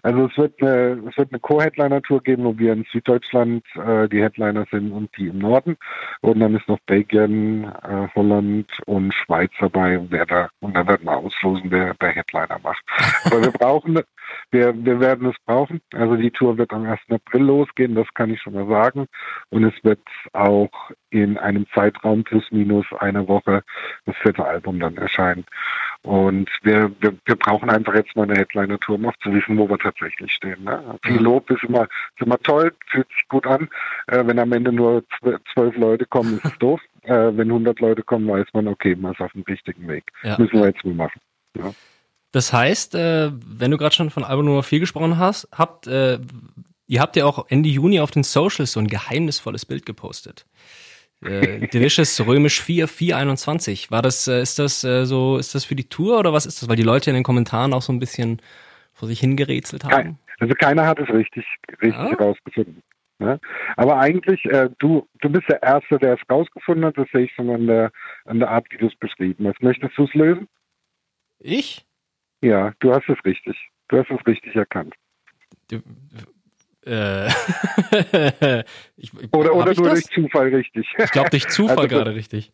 also 0.03 0.27
es 0.27 0.39
wird 0.39 0.63
eine, 0.63 1.03
es 1.09 1.17
wird 1.17 1.33
eine 1.33 1.41
Co-Headliner-Tour 1.41 2.23
geben, 2.23 2.45
wo 2.45 2.59
wir 2.59 2.73
in 2.73 2.87
Süddeutschland 2.93 3.65
äh, 3.75 4.09
die 4.09 4.23
Headliner 4.23 4.67
sind 4.71 4.93
und 4.93 5.11
die 5.17 5.29
im 5.29 5.39
Norden. 5.39 5.77
Und 6.21 6.41
dann 6.41 6.55
ist 6.57 6.69
noch 6.69 6.79
Belgien, 6.87 7.65
äh, 7.65 8.09
Holland 8.15 8.71
und 8.87 9.13
Schweiz 9.15 9.51
dabei, 9.61 10.01
wer 10.09 10.27
da, 10.27 10.49
und 10.61 10.75
dann 10.75 10.87
werden 10.87 11.05
wir 11.05 11.17
auslosen, 11.17 11.71
wer 11.71 11.95
der 11.95 12.11
Headliner 12.11 12.59
macht. 12.63 12.83
Aber 13.25 13.43
wir 13.43 13.53
brauchen, 13.53 14.01
wir, 14.51 14.75
wir 14.85 15.01
werden 15.01 15.29
es 15.29 15.37
brauchen. 15.45 15.81
Also 15.95 16.17
die 16.17 16.31
Tour 16.31 16.59
wird 16.59 16.73
am 16.73 16.87
1. 16.87 17.01
April 17.11 17.43
losgehen, 17.43 17.95
das 17.95 18.07
kann 18.15 18.31
ich 18.31 18.41
schon 18.41 18.55
mal 18.55 18.67
sagen. 18.67 19.07
Und 19.51 19.65
es 19.65 19.75
wird 19.85 20.01
auch 20.33 20.71
in 21.11 21.39
einem 21.39 21.67
Zeitraum 21.75 22.25
plus 22.25 22.45
minus 22.51 22.87
einer 22.99 23.27
Woche 23.29 23.63
das 24.07 24.17
vierte 24.17 24.45
Album 24.45 24.81
dann 24.81 24.97
erscheinen. 24.97 25.45
Und 26.03 26.49
wir, 26.63 26.91
wir, 27.01 27.15
wir 27.25 27.37
brauchen 27.37 27.71
einfach 27.71 27.95
jetzt 27.95 28.15
mal 28.17 28.25
eine 28.25 28.39
Headliner-Tour, 28.39 28.97
um 28.97 29.07
auch 29.07 29.17
zu 29.23 29.33
wissen, 29.33 29.59
wo 29.59 29.69
wir 29.69 29.79
tatsächlich 29.79 30.33
stehen. 30.33 30.65
Ne? 30.65 30.99
Viel 31.05 31.21
Lob 31.21 31.51
ist 31.51 31.65
immer, 31.65 31.85
ist 31.85 32.27
immer 32.27 32.39
toll, 32.39 32.73
fühlt 32.87 33.09
sich 33.09 33.29
gut 33.29 33.47
an. 33.47 33.69
Äh, 34.07 34.27
wenn 34.27 34.39
am 34.39 34.53
Ende 34.53 34.73
nur 34.73 35.05
zwölf 35.55 35.77
Leute 35.77 36.07
kommen, 36.07 36.37
ist 36.37 36.45
es 36.45 36.59
doof. 36.59 36.81
Äh, 37.03 37.37
wenn 37.37 37.49
100 37.49 37.81
Leute 37.81 38.03
kommen, 38.03 38.29
weiß 38.29 38.47
man, 38.53 38.69
okay, 38.69 38.95
man 38.95 39.13
ist 39.13 39.21
auf 39.21 39.33
dem 39.33 39.43
richtigen 39.43 39.89
Weg. 39.89 40.05
Ja. 40.23 40.37
Müssen 40.39 40.61
wir 40.61 40.67
jetzt 40.67 40.85
mal 40.85 40.95
machen. 40.95 41.21
Ja. 41.57 41.73
Das 42.33 42.53
heißt, 42.53 42.95
äh, 42.95 43.31
wenn 43.33 43.71
du 43.71 43.79
gerade 43.79 43.95
schon 43.95 44.11
von 44.11 44.25
Album 44.25 44.47
Nummer 44.47 44.63
4 44.63 44.81
gesprochen 44.81 45.19
hast, 45.19 45.49
habt, 45.53 45.87
äh, 45.87 46.19
ihr 46.87 47.01
habt 47.01 47.17
ja 47.17 47.25
auch 47.25 47.47
Ende 47.49 47.69
Juni 47.69 48.01
auf 48.01 48.11
den 48.11 48.23
Socials 48.23 48.73
so 48.73 48.81
ein 48.81 48.89
geheimnisvolles 48.89 49.65
Bild 49.65 49.87
gepostet. 49.87 50.47
Äh, 51.23 51.67
Delicious 51.73 52.21
Römisch 52.27 52.61
4, 52.63 52.87
421. 52.87 53.91
War 53.91 54.03
das, 54.03 54.29
äh, 54.29 54.43
ist 54.43 54.59
das 54.59 54.85
äh, 54.85 55.05
so, 55.07 55.39
ist 55.39 55.55
das 55.55 55.65
für 55.65 55.75
die 55.75 55.89
Tour 55.89 56.19
oder 56.19 56.33
was 56.33 56.47
ist 56.47 56.63
das? 56.63 56.69
Weil 56.69 56.77
die 56.77 56.83
Leute 56.83 57.11
in 57.11 57.15
den 57.15 57.25
Kommentaren 57.25 57.73
auch 57.73 57.83
so 57.83 57.93
ein 57.93 57.99
bisschen 57.99 58.41
vor 58.93 59.09
sich 59.09 59.21
hingerätselt 59.21 59.85
haben. 59.85 59.91
Kein, 59.91 60.19
also 60.39 60.55
keiner 60.55 60.87
hat 60.87 60.99
es 60.99 61.09
richtig, 61.09 61.47
richtig 61.83 61.95
ah. 61.95 62.15
rausgefunden. 62.19 62.83
Ne? 63.21 63.41
Aber 63.77 63.99
eigentlich, 63.99 64.45
äh, 64.45 64.71
du, 64.79 65.09
du 65.21 65.29
bist 65.29 65.49
der 65.49 65.63
Erste, 65.63 65.99
der 65.99 66.15
es 66.15 66.21
rausgefunden 66.31 66.85
hat. 66.85 66.99
Das 66.99 67.09
sehe 67.13 67.25
ich 67.25 67.33
schon 67.33 67.51
an 67.51 67.67
der, 67.67 67.91
an 68.25 68.39
der 68.39 68.51
Art, 68.51 68.67
wie 68.71 68.77
du 68.77 68.87
es 68.87 68.97
beschrieben 68.97 69.47
hast. 69.49 69.61
Möchtest 69.63 69.97
du 69.97 70.05
es 70.05 70.15
lösen? 70.15 70.49
Ich? 71.41 71.88
Ja, 72.41 72.73
du 72.81 72.93
hast 72.93 73.09
es 73.09 73.25
richtig. 73.25 73.57
Du 73.89 73.99
hast 73.99 74.11
es 74.11 74.27
richtig 74.27 74.55
erkannt. 74.55 74.95
Du, 75.71 75.83
äh, 76.85 77.29
ich, 78.97 79.13
oder 79.33 79.55
oder 79.55 79.75
nur 79.75 79.91
durch 79.91 80.05
Zufall 80.07 80.55
richtig. 80.55 80.87
Ich 80.97 81.11
glaube 81.11 81.31
durch 81.31 81.49
Zufall 81.49 81.77
also, 81.77 81.89
gerade 81.89 82.15
richtig. 82.15 82.53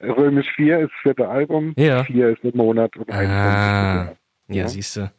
Römisch 0.00 0.50
4 0.56 0.80
ist 0.80 0.90
das 0.90 1.02
vierte 1.02 1.28
Album, 1.28 1.72
ja. 1.76 2.04
4 2.04 2.30
ist 2.30 2.44
ein 2.44 2.56
Monat 2.56 2.96
und 2.96 3.10
21 3.10 3.22
ah, 3.30 4.16
Ja, 4.48 4.54
ja. 4.54 4.68
siehst 4.68 4.96
du. 4.96 5.12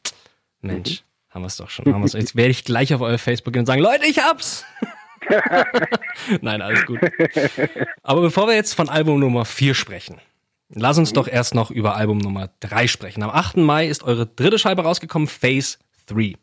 Mensch, 0.61 1.01
mhm. 1.01 1.33
haben 1.33 1.41
wir 1.43 1.47
es 1.47 1.57
doch 1.57 1.69
schon. 1.69 1.85
Haben 1.93 2.05
Jetzt 2.05 2.35
werde 2.35 2.51
ich 2.51 2.63
gleich 2.65 2.93
auf 2.93 3.01
euer 3.01 3.17
Facebook 3.17 3.53
gehen 3.53 3.61
und 3.61 3.65
sagen, 3.67 3.81
Leute, 3.81 4.05
ich 4.05 4.19
hab's! 4.19 4.65
Nein, 6.41 6.61
alles 6.61 6.85
gut. 6.85 6.99
Aber 8.03 8.21
bevor 8.21 8.47
wir 8.47 8.53
jetzt 8.53 8.73
von 8.73 8.89
Album 8.89 9.19
Nummer 9.19 9.45
4 9.45 9.73
sprechen, 9.73 10.19
lass 10.69 10.97
uns 10.97 11.13
doch 11.13 11.27
erst 11.27 11.55
noch 11.55 11.71
über 11.71 11.95
Album 11.95 12.17
Nummer 12.17 12.49
3 12.59 12.87
sprechen. 12.87 13.23
Am 13.23 13.29
8. 13.29 13.57
Mai 13.57 13.87
ist 13.87 14.03
eure 14.03 14.25
dritte 14.25 14.59
Scheibe 14.59 14.83
rausgekommen, 14.83 15.27
Phase 15.27 15.77
3. 16.07 16.33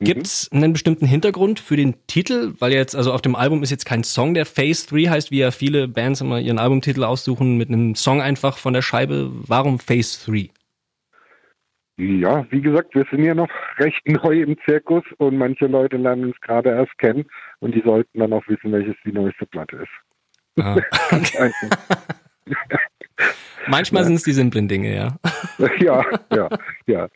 Gibt 0.00 0.26
es 0.26 0.50
einen 0.52 0.72
bestimmten 0.72 1.06
Hintergrund 1.06 1.60
für 1.60 1.76
den 1.76 1.94
Titel? 2.08 2.54
Weil 2.58 2.72
jetzt, 2.72 2.96
also 2.96 3.12
auf 3.12 3.22
dem 3.22 3.36
Album 3.36 3.62
ist 3.62 3.70
jetzt 3.70 3.84
kein 3.84 4.02
Song, 4.02 4.34
der 4.34 4.46
Phase 4.46 4.88
3 4.88 5.10
heißt, 5.10 5.30
wie 5.30 5.38
ja 5.38 5.50
viele 5.50 5.86
Bands 5.86 6.20
immer 6.20 6.40
ihren 6.40 6.58
Albumtitel 6.58 7.04
aussuchen, 7.04 7.56
mit 7.56 7.68
einem 7.68 7.94
Song 7.94 8.20
einfach 8.20 8.58
von 8.58 8.72
der 8.72 8.82
Scheibe. 8.82 9.30
Warum 9.32 9.78
Phase 9.78 10.30
3? 10.30 10.50
Ja, 11.98 12.46
wie 12.50 12.60
gesagt, 12.60 12.94
wir 12.94 13.06
sind 13.10 13.22
ja 13.22 13.34
noch 13.34 13.50
recht 13.78 14.00
neu 14.06 14.42
im 14.42 14.56
Zirkus 14.64 15.04
und 15.18 15.36
manche 15.36 15.66
Leute 15.66 15.98
lernen 15.98 16.24
uns 16.24 16.40
gerade 16.40 16.70
erst 16.70 16.96
kennen 16.98 17.26
und 17.60 17.74
die 17.74 17.82
sollten 17.82 18.18
dann 18.18 18.32
auch 18.32 18.46
wissen, 18.48 18.72
welches 18.72 18.96
die 19.04 19.12
neueste 19.12 19.46
Platte 19.46 19.76
ist. 19.76 20.60
Ah. 20.60 20.76
Manchmal 23.68 24.02
ja. 24.02 24.06
sind 24.06 24.16
es 24.16 24.22
die 24.22 24.32
simplen 24.32 24.68
Dinge, 24.68 24.94
ja. 24.94 25.16
ja, 25.80 26.04
ja, 26.32 26.48
ja. 26.86 27.08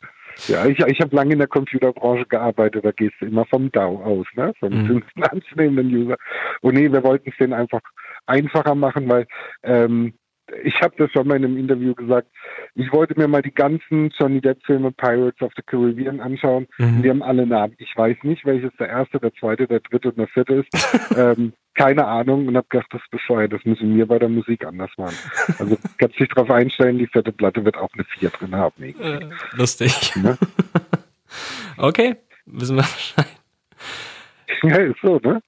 Ja, 0.47 0.67
ich, 0.67 0.77
ich 0.79 1.01
habe 1.01 1.15
lange 1.15 1.33
in 1.33 1.39
der 1.39 1.47
Computerbranche 1.47 2.25
gearbeitet, 2.27 2.85
da 2.85 2.91
gehst 2.91 3.15
du 3.19 3.25
immer 3.25 3.45
vom 3.45 3.71
DAO 3.71 4.03
aus, 4.03 4.27
ne? 4.35 4.53
vom 4.59 4.69
mhm. 4.71 5.03
anzunehmenden 5.21 5.95
User. 5.95 6.17
Und 6.61 6.75
nee, 6.75 6.91
wir 6.91 7.03
wollten 7.03 7.31
es 7.31 7.37
denen 7.37 7.53
einfach 7.53 7.81
einfacher 8.27 8.75
machen, 8.75 9.09
weil 9.09 9.25
ähm, 9.63 10.13
ich 10.63 10.79
habe 10.81 10.95
das 10.97 11.11
schon 11.11 11.27
mal 11.27 11.35
in 11.35 11.45
einem 11.45 11.57
Interview 11.57 11.93
gesagt, 11.93 12.27
ich 12.75 12.91
wollte 12.93 13.19
mir 13.19 13.27
mal 13.27 13.41
die 13.41 13.53
ganzen 13.53 14.09
Johnny 14.17 14.39
Depp-Filme 14.39 14.91
Pirates 14.91 15.41
of 15.41 15.51
the 15.55 15.61
Caribbean 15.65 16.21
anschauen. 16.21 16.67
Mhm. 16.77 17.01
Die 17.01 17.09
haben 17.09 17.23
alle 17.23 17.45
Namen. 17.45 17.75
Ich 17.79 17.95
weiß 17.95 18.17
nicht, 18.23 18.45
welches 18.45 18.71
der 18.79 18.87
erste, 18.87 19.19
der 19.19 19.33
zweite, 19.33 19.67
der 19.67 19.81
dritte 19.81 20.09
und 20.09 20.17
der 20.17 20.27
vierte 20.27 20.53
ist. 20.53 20.69
ähm, 21.17 21.53
keine 21.77 22.05
Ahnung 22.05 22.47
und 22.47 22.57
habe 22.57 22.67
gedacht, 22.69 22.87
das 22.91 23.01
ist 23.01 23.11
bescheuert, 23.11 23.53
das 23.53 23.63
müssen 23.63 23.95
wir 23.95 24.05
bei 24.05 24.19
der 24.19 24.29
Musik 24.29 24.65
anders 24.65 24.91
machen. 24.97 25.15
Also 25.59 25.77
kannst 25.97 26.19
dich 26.19 26.27
darauf 26.29 26.49
einstellen, 26.49 26.97
die 26.97 27.07
vierte 27.07 27.31
Platte 27.31 27.63
wird 27.63 27.77
auch 27.77 27.89
eine 27.93 28.03
vier 28.03 28.29
drin 28.29 28.55
haben. 28.55 28.83
Äh, 28.83 29.29
lustig. 29.53 30.15
Ne? 30.15 30.37
okay, 31.77 32.15
wissen 32.45 32.75
wir 32.75 32.83
Bescheid. 32.83 33.27
Ja, 34.63 34.77
ist 34.77 34.99
so, 35.01 35.19
ne? 35.19 35.41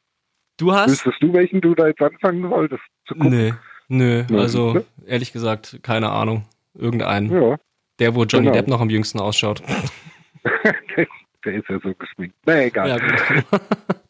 Du 0.58 0.72
hast. 0.72 0.92
Wüsstest 0.92 1.22
du, 1.22 1.34
welchen 1.34 1.62
du 1.62 1.74
da 1.74 1.88
jetzt 1.88 2.02
anfangen 2.02 2.48
wolltest 2.50 2.84
zu 3.08 3.16
gucken? 3.16 3.30
Nee. 3.30 3.54
Nö, 3.92 4.24
also 4.34 4.86
ehrlich 5.08 5.34
gesagt, 5.34 5.80
keine 5.82 6.12
Ahnung. 6.12 6.46
Irgendeinen. 6.76 7.32
Ja. 7.32 7.58
Der, 7.98 8.14
wo 8.14 8.24
Johnny 8.24 8.46
genau. 8.46 8.56
Depp 8.56 8.68
noch 8.68 8.82
am 8.82 8.90
jüngsten 8.92 9.20
ausschaut. 9.20 9.64
der 11.46 11.54
ist 11.54 11.68
ja 11.68 11.80
so 11.82 11.94
geschminkt. 11.96 12.36
Na 12.46 12.64
egal. 12.64 12.88
Ja, 12.88 13.60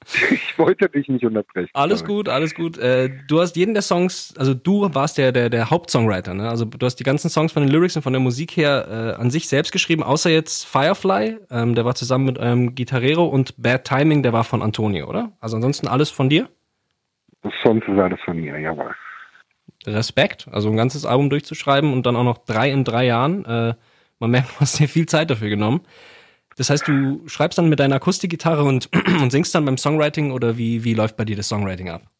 ich 0.32 0.58
wollte 0.58 0.90
dich 0.90 1.08
nicht 1.08 1.24
unterbrechen. 1.24 1.70
Alles 1.74 2.04
gut, 2.04 2.30
alles 2.30 2.56
gut. 2.56 2.78
Äh, 2.78 3.10
du 3.28 3.40
hast 3.40 3.56
jeden 3.56 3.74
der 3.74 3.84
Songs, 3.84 4.34
also 4.38 4.54
du 4.54 4.94
warst 4.94 5.18
der, 5.18 5.32
der, 5.32 5.50
der 5.50 5.70
Hauptsongwriter, 5.70 6.34
ne? 6.34 6.50
Also 6.50 6.66
du 6.66 6.86
hast 6.86 6.96
die 6.96 7.04
ganzen 7.04 7.30
Songs 7.30 7.52
von 7.52 7.64
den 7.64 7.72
Lyrics 7.72 7.96
und 7.96 8.02
von 8.02 8.14
der 8.14 8.20
Musik 8.20 8.58
her 8.58 8.88
äh, 9.18 9.22
an 9.22 9.30
sich 9.30 9.48
selbst 9.48 9.72
geschrieben, 9.72 10.04
außer 10.04 10.30
jetzt 10.30 10.66
Firefly, 10.66 11.38
ähm, 11.52 11.76
der 11.76 11.86
war 11.86 11.96
zusammen 11.96 12.26
mit 12.26 12.40
eurem 12.40 12.76
Gitarrero 12.76 13.26
und 13.26 13.62
Bad 13.62 13.86
Timing, 13.86 14.24
der 14.24 14.34
war 14.34 14.44
von 14.44 14.62
Antonio, 14.62 15.08
oder? 15.08 15.32
Also 15.40 15.58
ansonsten 15.58 15.88
alles 15.88 16.10
von 16.10 16.30
dir? 16.30 16.50
Sonst 17.64 17.88
ist 17.88 18.00
alles 18.00 18.20
von 18.26 18.38
mir, 18.38 18.58
jawohl. 18.60 18.96
Respekt, 19.86 20.48
also 20.52 20.70
ein 20.70 20.78
ganzes 20.78 21.06
Album 21.06 21.30
durchzuschreiben 21.30 21.94
und 21.94 22.06
dann 22.06 22.16
auch 22.16 22.24
noch 22.24 22.40
drei 22.40 22.72
in 22.72 22.84
drei 22.84 23.06
Jahren. 23.06 23.46
Äh, 23.46 23.76
man 24.20 24.32
merkt, 24.32 24.50
du 24.50 24.60
hast 24.62 24.80
dir 24.80 24.90
viel 24.90 25.06
Zeit 25.06 25.30
dafür 25.30 25.50
genommen. 25.50 25.82
Das 26.60 26.70
heißt, 26.70 26.90
du 26.90 27.26
schreibst 27.26 27.58
dann 27.58 27.70
mit 27.70 27.80
deiner 27.80 27.96
Akustikgitarre 27.96 28.66
und, 28.66 28.90
und 29.22 29.32
singst 29.32 29.56
dann 29.56 29.64
beim 29.64 29.78
Songwriting 29.78 30.32
oder 30.32 30.58
wie, 30.58 30.84
wie 30.84 30.94
läuft 30.94 31.16
bei 31.16 31.24
dir 31.24 31.38
das 31.38 31.48
Songwriting 31.48 31.90
ab? 31.90 32.04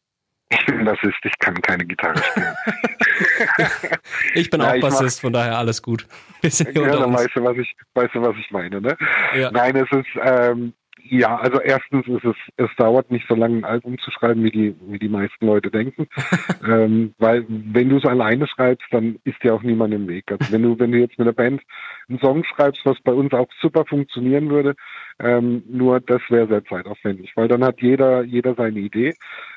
Ich 0.52 0.66
bin 0.66 0.84
Bassist, 0.84 1.18
ich 1.24 1.38
kann 1.38 1.62
keine 1.62 1.86
Gitarre 1.86 2.18
spielen. 2.24 2.56
ich 4.34 4.50
bin 4.50 4.62
ja, 4.62 4.72
auch 4.72 4.80
Bassist, 4.80 5.22
von 5.22 5.32
daher 5.32 5.60
alles 5.60 5.84
gut. 5.84 6.08
Wir 6.42 6.50
sind 6.50 6.76
ja, 6.76 6.96
dann 6.96 7.14
weißt 7.14 7.36
du, 7.36 7.44
was 7.44 7.58
ich, 7.58 7.76
weißt 7.94 8.16
du, 8.16 8.22
was 8.24 8.36
ich 8.36 8.50
meine, 8.50 8.82
ne? 8.82 8.98
Ja. 9.36 9.52
Nein, 9.52 9.76
es 9.76 9.92
ist, 9.92 10.08
ähm, 10.24 10.74
ja, 11.10 11.38
also 11.38 11.60
erstens 11.60 12.08
ist 12.08 12.24
es, 12.24 12.36
es 12.58 12.70
dauert 12.78 13.10
nicht 13.12 13.28
so 13.28 13.36
lange 13.36 13.58
ein 13.58 13.66
Album 13.66 13.98
zu 13.98 14.12
schreiben, 14.12 14.44
wie 14.44 14.52
die, 14.52 14.76
wie 14.88 15.00
die 15.00 15.10
meisten 15.10 15.46
Leute 15.46 15.72
denken. 15.72 16.08
ähm, 16.68 17.14
weil 17.18 17.46
wenn 17.48 17.90
du 17.90 17.98
es 17.98 18.06
alleine 18.06 18.48
schreibst, 18.48 18.86
dann 18.92 19.20
ist 19.24 19.42
dir 19.44 19.56
auch 19.56 19.64
niemand 19.64 19.94
im 19.94 20.08
Weg. 20.08 20.32
Also 20.32 20.52
wenn 20.52 20.64
du, 20.64 20.78
wenn 20.80 20.92
du 20.92 21.00
jetzt 21.00 21.18
mit 21.18 21.28
der 21.28 21.34
Band 21.34 21.62
einen 22.08 22.20
Song 22.20 22.44
schreibst, 22.44 22.86
was 22.86 23.00
bei 23.02 23.14
uns 23.14 23.34
auch 23.34 23.48
super 23.60 23.86
funktionieren 23.86 24.50
würde, 24.50 24.76
ähm, 25.20 25.64
nur 25.68 26.00
das 26.00 26.22
wäre 26.30 26.48
sehr 26.48 26.64
zeitaufwendig, 26.66 27.34
weil 27.36 27.48
dann 27.48 27.64
hat 27.64 27.82
jeder, 27.82 28.24
jeder 28.24 28.56
seine 28.56 28.80
Idee. 28.80 29.16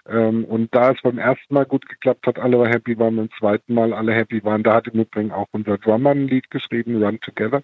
Ähm, 0.09 0.45
und 0.45 0.75
da 0.75 0.93
es 0.93 1.03
beim 1.03 1.19
ersten 1.19 1.55
Mal 1.55 1.67
gut 1.67 1.89
geklappt 1.89 2.27
hat, 2.27 2.39
alle 2.39 2.67
happy 2.67 2.99
waren, 2.99 3.17
beim 3.17 3.31
zweiten 3.39 3.75
Mal 3.75 3.93
alle 3.93 4.13
happy 4.13 4.43
waren, 4.43 4.63
da 4.63 4.75
hat 4.75 4.89
im 4.89 5.01
Übrigen 5.01 5.31
auch 5.31 5.49
unser 5.53 5.79
Drummer 5.79 6.11
ein 6.11 6.29
Lied 6.29 6.51
geschrieben, 6.51 7.03
Run 7.03 7.21
Together. 7.21 7.63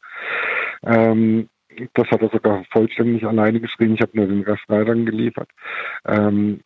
Ähm, 0.84 1.48
das 1.94 2.08
hat 2.08 2.22
er 2.22 2.30
sogar 2.30 2.64
vollständig 2.72 3.24
alleine 3.26 3.60
geschrieben. 3.60 3.94
Ich 3.94 4.00
habe 4.00 4.16
nur 4.16 4.26
den 4.26 4.42
Rest 4.42 4.62
dann 4.68 5.06
geliefert. 5.06 5.48
Ähm, 6.06 6.60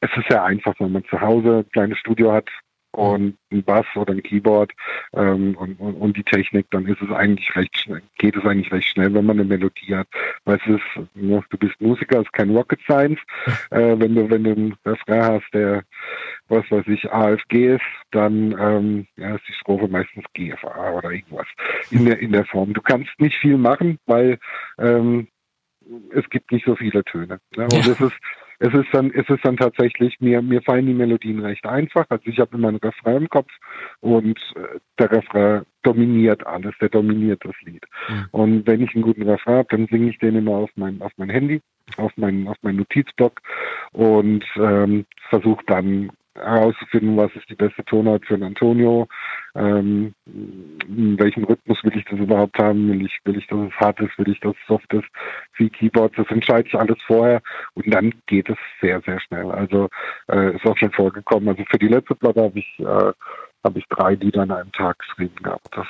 es 0.00 0.10
ist 0.16 0.28
sehr 0.28 0.44
einfach, 0.44 0.74
wenn 0.78 0.92
man 0.92 1.04
zu 1.04 1.20
Hause 1.20 1.58
ein 1.58 1.70
kleines 1.70 1.98
Studio 1.98 2.32
hat 2.32 2.48
und 2.92 3.36
ein 3.52 3.62
Bass 3.62 3.86
oder 3.96 4.12
ein 4.12 4.22
Keyboard 4.22 4.72
ähm, 5.14 5.56
und, 5.56 5.78
und, 5.78 5.94
und, 5.94 6.16
die 6.16 6.24
Technik, 6.24 6.66
dann 6.70 6.86
ist 6.86 7.00
es 7.02 7.10
eigentlich 7.10 7.54
recht 7.54 7.76
schnell, 7.78 8.02
geht 8.18 8.36
es 8.36 8.44
eigentlich 8.44 8.72
recht 8.72 8.88
schnell, 8.88 9.12
wenn 9.14 9.26
man 9.26 9.38
eine 9.38 9.48
Melodie 9.48 9.94
hat. 9.94 10.08
Weil 10.44 10.58
es 10.64 10.74
ist, 10.74 11.06
ne, 11.14 11.42
du 11.50 11.58
bist 11.58 11.80
Musiker, 11.80 12.20
ist 12.20 12.32
kein 12.32 12.54
Rocket 12.54 12.80
Science. 12.82 13.20
Äh, 13.70 13.98
wenn 13.98 14.14
du, 14.14 14.30
wenn 14.30 14.44
du 14.44 14.52
einen 14.52 14.76
Refrain 14.86 15.22
hast, 15.22 15.52
der, 15.52 15.82
was 16.48 16.64
weiß 16.70 16.86
ich, 16.86 17.10
AFG 17.12 17.74
ist, 17.74 17.82
dann 18.12 18.56
ähm, 18.58 19.06
ja, 19.16 19.34
ist 19.34 19.46
die 19.46 19.52
Strophe 19.52 19.88
meistens 19.88 20.24
GFA 20.32 20.92
oder 20.92 21.10
irgendwas 21.10 21.46
in 21.90 22.06
der, 22.06 22.18
in 22.18 22.32
der 22.32 22.46
Form. 22.46 22.72
Du 22.72 22.80
kannst 22.80 23.10
nicht 23.18 23.36
viel 23.36 23.58
machen, 23.58 23.98
weil 24.06 24.38
ähm, 24.78 25.28
es 26.12 26.28
gibt 26.30 26.50
nicht 26.52 26.64
so 26.64 26.76
viele 26.76 27.04
Töne. 27.04 27.40
Ne? 27.56 27.64
Und 27.64 27.86
ja. 27.86 27.92
es 27.92 28.00
ist 28.00 28.16
es 28.60 28.74
ist 28.74 28.88
dann, 28.92 29.10
es 29.12 29.28
ist 29.28 29.44
dann 29.44 29.56
tatsächlich, 29.56 30.18
mir, 30.20 30.42
mir 30.42 30.62
fallen 30.62 30.86
die 30.86 30.94
Melodien 30.94 31.40
recht 31.40 31.64
einfach. 31.66 32.06
Also 32.08 32.24
ich 32.26 32.38
habe 32.40 32.56
immer 32.56 32.68
einen 32.68 32.78
Refrain 32.78 33.18
im 33.18 33.28
Kopf 33.28 33.50
und 34.00 34.38
äh, 34.56 34.78
der 34.98 35.12
Refrain 35.12 35.62
dominiert 35.82 36.46
alles, 36.46 36.74
der 36.80 36.88
dominiert 36.88 37.44
das 37.44 37.54
Lied. 37.62 37.84
Mhm. 38.08 38.26
Und 38.32 38.66
wenn 38.66 38.82
ich 38.82 38.94
einen 38.94 39.04
guten 39.04 39.28
Refrain 39.28 39.58
habe, 39.58 39.68
dann 39.70 39.86
singe 39.86 40.10
ich 40.10 40.18
den 40.18 40.36
immer 40.36 40.56
auf 40.56 40.70
mein, 40.74 41.00
auf 41.02 41.12
mein 41.16 41.30
Handy, 41.30 41.60
auf 41.96 42.12
mein, 42.16 42.48
auf 42.48 42.56
mein 42.62 42.76
Notizblock 42.76 43.40
und 43.92 44.44
ähm, 44.56 45.06
versuche 45.30 45.64
dann 45.66 46.10
herauszufinden, 46.38 47.16
was 47.16 47.34
ist 47.34 47.48
die 47.48 47.54
beste 47.54 47.84
Tonart 47.84 48.24
für 48.26 48.34
Antonio, 48.34 49.08
ähm, 49.54 50.14
in 50.26 51.18
welchem 51.18 51.44
Rhythmus 51.44 51.82
will 51.84 51.96
ich 51.96 52.04
das 52.04 52.18
überhaupt 52.18 52.58
haben, 52.58 52.88
will 52.88 53.04
ich, 53.06 53.18
will 53.24 53.36
ich, 53.36 53.46
dass 53.46 53.58
es 53.58 53.74
hart 53.80 54.00
ist, 54.00 54.18
will 54.18 54.30
ich, 54.30 54.40
dass 54.40 54.54
es 54.54 54.66
soft 54.66 54.92
ist, 54.92 55.06
wie 55.56 55.70
Keyboards, 55.70 56.16
das 56.16 56.30
entscheide 56.30 56.68
ich 56.68 56.74
alles 56.74 56.98
vorher 57.06 57.40
und 57.74 57.92
dann 57.92 58.12
geht 58.26 58.48
es 58.48 58.58
sehr, 58.80 59.00
sehr 59.02 59.20
schnell. 59.20 59.50
Also 59.50 59.88
äh, 60.30 60.54
ist 60.56 60.66
auch 60.66 60.76
schon 60.76 60.92
vorgekommen. 60.92 61.48
Also 61.48 61.64
für 61.70 61.78
die 61.78 61.88
letzte 61.88 62.14
Platte 62.14 62.42
habe 62.42 62.58
ich, 62.58 62.78
äh, 62.78 63.12
habe 63.64 63.78
ich 63.78 63.86
drei 63.88 64.14
Lieder 64.14 64.42
an 64.42 64.50
einem 64.50 64.72
Tag 64.72 64.98
geschrieben 64.98 65.36
gehabt. 65.42 65.68
Das 65.72 65.86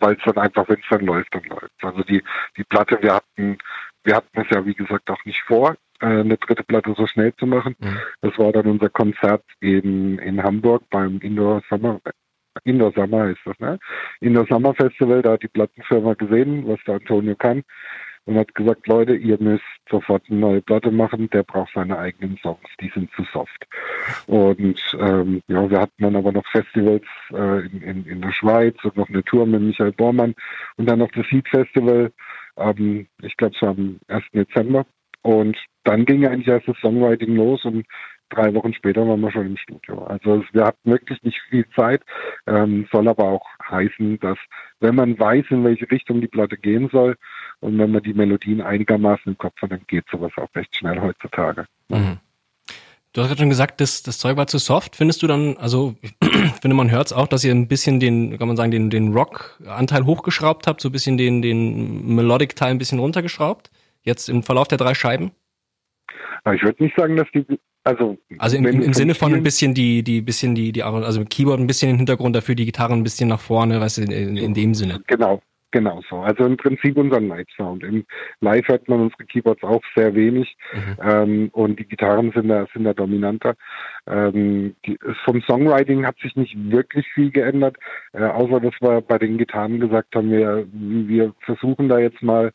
weil 0.00 0.16
es 0.16 0.24
dann 0.24 0.36
einfach, 0.36 0.68
wenn 0.68 0.80
es 0.80 0.88
dann 0.90 1.06
läuft, 1.06 1.34
dann 1.34 1.44
läuft. 1.44 1.72
Also 1.82 2.02
die, 2.02 2.22
die 2.56 2.64
Platte, 2.64 2.98
wir 3.00 3.14
hatten, 3.14 3.58
wir 4.02 4.16
hatten 4.16 4.40
es 4.40 4.46
ja 4.50 4.64
wie 4.66 4.74
gesagt 4.74 5.08
auch 5.10 5.24
nicht 5.24 5.40
vor, 5.42 5.76
eine 6.00 6.36
dritte 6.36 6.64
Platte 6.64 6.94
so 6.96 7.06
schnell 7.06 7.34
zu 7.36 7.46
machen. 7.46 7.76
Mhm. 7.78 7.98
Das 8.22 8.38
war 8.38 8.52
dann 8.52 8.66
unser 8.66 8.88
Konzert 8.88 9.44
in, 9.60 10.18
in 10.18 10.42
Hamburg 10.42 10.82
beim 10.90 11.18
Indoor 11.18 11.62
Summer 11.68 12.00
Indoor 12.62 12.92
Summer 12.92 13.30
ist 13.30 13.40
das, 13.44 13.58
ne? 13.58 13.80
Indoor 14.20 14.46
Summer 14.46 14.74
Festival, 14.74 15.22
da 15.22 15.32
hat 15.32 15.42
die 15.42 15.48
Plattenfirma 15.48 16.14
gesehen, 16.14 16.66
was 16.68 16.78
der 16.86 16.94
Antonio 16.94 17.34
kann 17.34 17.64
und 18.26 18.38
hat 18.38 18.54
gesagt, 18.54 18.86
Leute, 18.86 19.14
ihr 19.14 19.38
müsst 19.40 19.64
sofort 19.90 20.22
eine 20.28 20.38
neue 20.38 20.62
Platte 20.62 20.90
machen, 20.90 21.28
der 21.30 21.42
braucht 21.42 21.72
seine 21.74 21.98
eigenen 21.98 22.38
Songs, 22.38 22.64
die 22.80 22.90
sind 22.94 23.10
zu 23.12 23.24
soft. 23.32 23.66
Und 24.26 24.80
ähm, 24.98 25.42
ja, 25.48 25.68
wir 25.68 25.80
hatten 25.80 26.02
dann 26.02 26.16
aber 26.16 26.32
noch 26.32 26.46
Festivals 26.50 27.04
äh, 27.32 27.66
in, 27.66 27.82
in, 27.82 28.06
in 28.06 28.22
der 28.22 28.32
Schweiz 28.32 28.76
und 28.82 28.96
noch 28.96 29.08
eine 29.08 29.22
Tour 29.24 29.46
mit 29.46 29.60
Michael 29.60 29.92
Bormann 29.92 30.34
und 30.76 30.88
dann 30.88 31.00
noch 31.00 31.10
das 31.12 31.26
Seed 31.28 31.48
Festival, 31.48 32.12
ähm, 32.56 33.06
ich 33.22 33.36
glaube 33.36 33.54
es 33.54 33.62
war 33.62 33.70
am 33.70 33.98
1. 34.08 34.24
Dezember. 34.32 34.86
Und 35.24 35.56
dann 35.84 36.04
ging 36.04 36.26
eigentlich 36.26 36.48
erst 36.48 36.68
das 36.68 36.76
Songwriting 36.80 37.34
los 37.34 37.64
und 37.64 37.86
drei 38.28 38.52
Wochen 38.54 38.74
später 38.74 39.08
waren 39.08 39.20
wir 39.20 39.32
schon 39.32 39.46
im 39.46 39.56
Studio. 39.56 40.04
Also 40.04 40.44
wir 40.52 40.66
hatten 40.66 40.90
wirklich 40.90 41.22
nicht 41.22 41.40
viel 41.48 41.66
Zeit, 41.74 42.02
ähm, 42.46 42.86
soll 42.92 43.08
aber 43.08 43.24
auch 43.24 43.46
heißen, 43.70 44.20
dass 44.20 44.36
wenn 44.80 44.94
man 44.94 45.18
weiß, 45.18 45.46
in 45.48 45.64
welche 45.64 45.90
Richtung 45.90 46.20
die 46.20 46.28
Platte 46.28 46.58
gehen 46.58 46.90
soll 46.92 47.16
und 47.60 47.78
wenn 47.78 47.92
man 47.92 48.02
die 48.02 48.12
Melodien 48.12 48.60
einigermaßen 48.60 49.32
im 49.32 49.38
Kopf 49.38 49.60
hat, 49.62 49.72
dann 49.72 49.86
geht 49.86 50.04
sowas 50.10 50.32
auch 50.36 50.54
recht 50.54 50.76
schnell 50.76 51.00
heutzutage. 51.00 51.66
Mhm. 51.88 52.18
Du 53.14 53.20
hast 53.22 53.28
gerade 53.28 53.40
schon 53.40 53.48
gesagt, 53.48 53.80
das, 53.80 54.02
das 54.02 54.18
Zeug 54.18 54.36
war 54.36 54.48
zu 54.48 54.58
soft. 54.58 54.96
Findest 54.96 55.22
du 55.22 55.26
dann, 55.26 55.56
also 55.56 55.94
ich 56.02 56.14
finde, 56.60 56.76
man 56.76 56.90
hört 56.90 57.06
es 57.06 57.12
auch, 57.14 57.28
dass 57.28 57.44
ihr 57.44 57.52
ein 57.52 57.68
bisschen 57.68 57.98
den, 57.98 58.36
kann 58.38 58.48
man 58.48 58.58
sagen, 58.58 58.72
den, 58.72 58.90
den 58.90 59.14
Rock-Anteil 59.14 60.04
hochgeschraubt 60.04 60.66
habt, 60.66 60.82
so 60.82 60.90
ein 60.90 60.92
bisschen 60.92 61.16
den, 61.16 61.40
den 61.40 62.14
Melodic-Teil 62.14 62.72
ein 62.72 62.78
bisschen 62.78 62.98
runtergeschraubt? 62.98 63.70
Jetzt 64.04 64.28
im 64.28 64.42
Verlauf 64.42 64.68
der 64.68 64.78
drei 64.78 64.94
Scheiben? 64.94 65.32
Ich 66.54 66.62
würde 66.62 66.82
nicht 66.82 66.96
sagen, 66.96 67.16
dass 67.16 67.26
die 67.34 67.44
also, 67.84 68.16
also 68.38 68.56
im, 68.56 68.64
im 68.64 68.94
Sinne 68.94 69.14
von 69.14 69.34
ein 69.34 69.42
bisschen 69.42 69.74
die, 69.74 70.02
die 70.02 70.22
bisschen 70.22 70.54
die, 70.54 70.72
die, 70.72 70.82
also 70.82 71.22
Keyboard 71.26 71.60
ein 71.60 71.66
bisschen 71.66 71.90
im 71.90 71.98
Hintergrund, 71.98 72.34
dafür 72.34 72.54
die 72.54 72.64
Gitarren 72.64 73.00
ein 73.00 73.02
bisschen 73.02 73.28
nach 73.28 73.40
vorne, 73.40 73.78
weißt 73.78 73.98
du, 73.98 74.02
in, 74.02 74.38
in 74.38 74.54
dem 74.54 74.72
Sinne. 74.72 75.02
Genau, 75.06 75.42
genau 75.70 76.00
so. 76.08 76.16
Also 76.20 76.46
im 76.46 76.56
Prinzip 76.56 76.96
unser 76.96 77.20
Live-Sound. 77.20 77.84
Im 77.84 78.06
Live 78.40 78.68
hört 78.68 78.88
man 78.88 79.00
unsere 79.00 79.24
Keyboards 79.24 79.62
auch 79.62 79.82
sehr 79.94 80.14
wenig 80.14 80.56
mhm. 80.72 80.96
ähm, 81.02 81.48
und 81.52 81.78
die 81.78 81.84
Gitarren 81.84 82.32
sind 82.34 82.48
da, 82.48 82.66
sind 82.72 82.84
da 82.84 82.94
dominanter. 82.94 83.54
Ähm, 84.06 84.74
die, 84.86 84.98
vom 85.26 85.42
Songwriting 85.42 86.06
hat 86.06 86.16
sich 86.20 86.34
nicht 86.36 86.56
wirklich 86.56 87.06
viel 87.12 87.30
geändert, 87.30 87.76
äh, 88.14 88.24
außer 88.24 88.60
dass 88.60 88.74
wir 88.80 89.02
bei 89.02 89.18
den 89.18 89.36
Gitarren 89.36 89.78
gesagt 89.78 90.16
haben, 90.16 90.30
wir, 90.30 90.66
wir 90.72 91.34
versuchen 91.40 91.90
da 91.90 91.98
jetzt 91.98 92.22
mal 92.22 92.50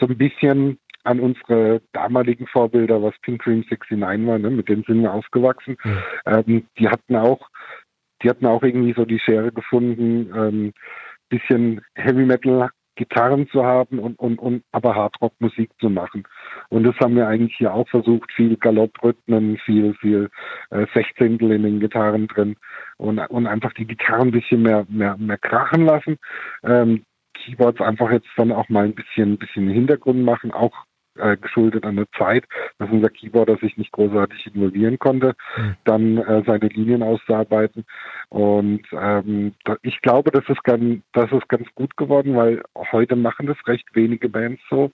so 0.00 0.06
ein 0.06 0.16
bisschen 0.16 0.78
an 1.04 1.20
unsere 1.20 1.82
damaligen 1.92 2.46
Vorbilder, 2.46 3.02
was 3.02 3.14
Pink 3.22 3.42
Cream 3.42 3.64
69 3.68 4.26
war, 4.26 4.38
ne? 4.38 4.50
mit 4.50 4.68
denen 4.68 4.84
sind 4.84 5.02
wir 5.02 5.12
aufgewachsen. 5.12 5.76
Mhm. 5.82 5.98
Ähm, 6.26 6.66
die 6.78 6.88
hatten 6.88 7.16
auch, 7.16 7.48
die 8.22 8.30
hatten 8.30 8.46
auch 8.46 8.62
irgendwie 8.62 8.94
so 8.94 9.04
die 9.04 9.18
Schere 9.18 9.52
gefunden, 9.52 10.32
ähm, 10.34 10.72
bisschen 11.28 11.80
Heavy 11.94 12.24
Metal 12.24 12.70
Gitarren 12.94 13.48
zu 13.48 13.64
haben 13.64 13.98
und, 13.98 14.18
und, 14.18 14.38
und 14.38 14.64
aber 14.70 14.94
Hardrock 14.94 15.32
Musik 15.38 15.70
zu 15.80 15.88
machen. 15.88 16.24
Und 16.68 16.84
das 16.84 16.94
haben 16.96 17.16
wir 17.16 17.26
eigentlich 17.26 17.56
hier 17.56 17.72
auch 17.72 17.88
versucht, 17.88 18.30
viel 18.32 18.56
Galopprhythmen, 18.56 19.56
viel, 19.64 19.94
viel 19.94 20.28
äh, 20.70 20.86
Sechzehntel 20.94 21.52
in 21.52 21.62
den 21.62 21.80
Gitarren 21.80 22.28
drin 22.28 22.56
und, 22.98 23.18
und 23.18 23.46
einfach 23.46 23.72
die 23.72 23.86
Gitarren 23.86 24.28
ein 24.28 24.32
bisschen 24.32 24.62
mehr, 24.62 24.84
mehr, 24.88 25.16
mehr 25.16 25.38
krachen 25.38 25.86
lassen. 25.86 26.18
Ähm, 26.62 27.04
Keyboards 27.34 27.80
einfach 27.80 28.10
jetzt 28.10 28.28
dann 28.36 28.52
auch 28.52 28.68
mal 28.68 28.84
ein 28.84 28.94
bisschen, 28.94 29.32
ein 29.32 29.38
bisschen 29.38 29.68
Hintergrund 29.68 30.22
machen, 30.22 30.52
auch 30.52 30.84
äh, 31.16 31.36
geschuldet 31.36 31.84
an 31.84 31.96
der 31.96 32.06
Zeit, 32.18 32.44
dass 32.78 32.90
unser 32.90 33.10
Keyboarder 33.10 33.56
sich 33.58 33.76
nicht 33.76 33.92
großartig 33.92 34.46
involvieren 34.46 34.98
konnte, 34.98 35.34
mhm. 35.56 35.76
dann 35.84 36.18
äh, 36.18 36.42
seine 36.46 36.68
Linien 36.68 37.02
auszuarbeiten. 37.02 37.84
Und 38.28 38.82
ähm, 38.92 39.54
da, 39.64 39.76
ich 39.82 40.00
glaube, 40.00 40.30
das 40.30 40.44
ist, 40.48 40.62
ganz, 40.64 41.02
das 41.12 41.30
ist 41.32 41.48
ganz 41.48 41.66
gut 41.74 41.96
geworden, 41.96 42.36
weil 42.36 42.62
heute 42.92 43.16
machen 43.16 43.46
das 43.46 43.58
recht 43.66 43.86
wenige 43.94 44.28
Bands 44.28 44.62
so. 44.70 44.90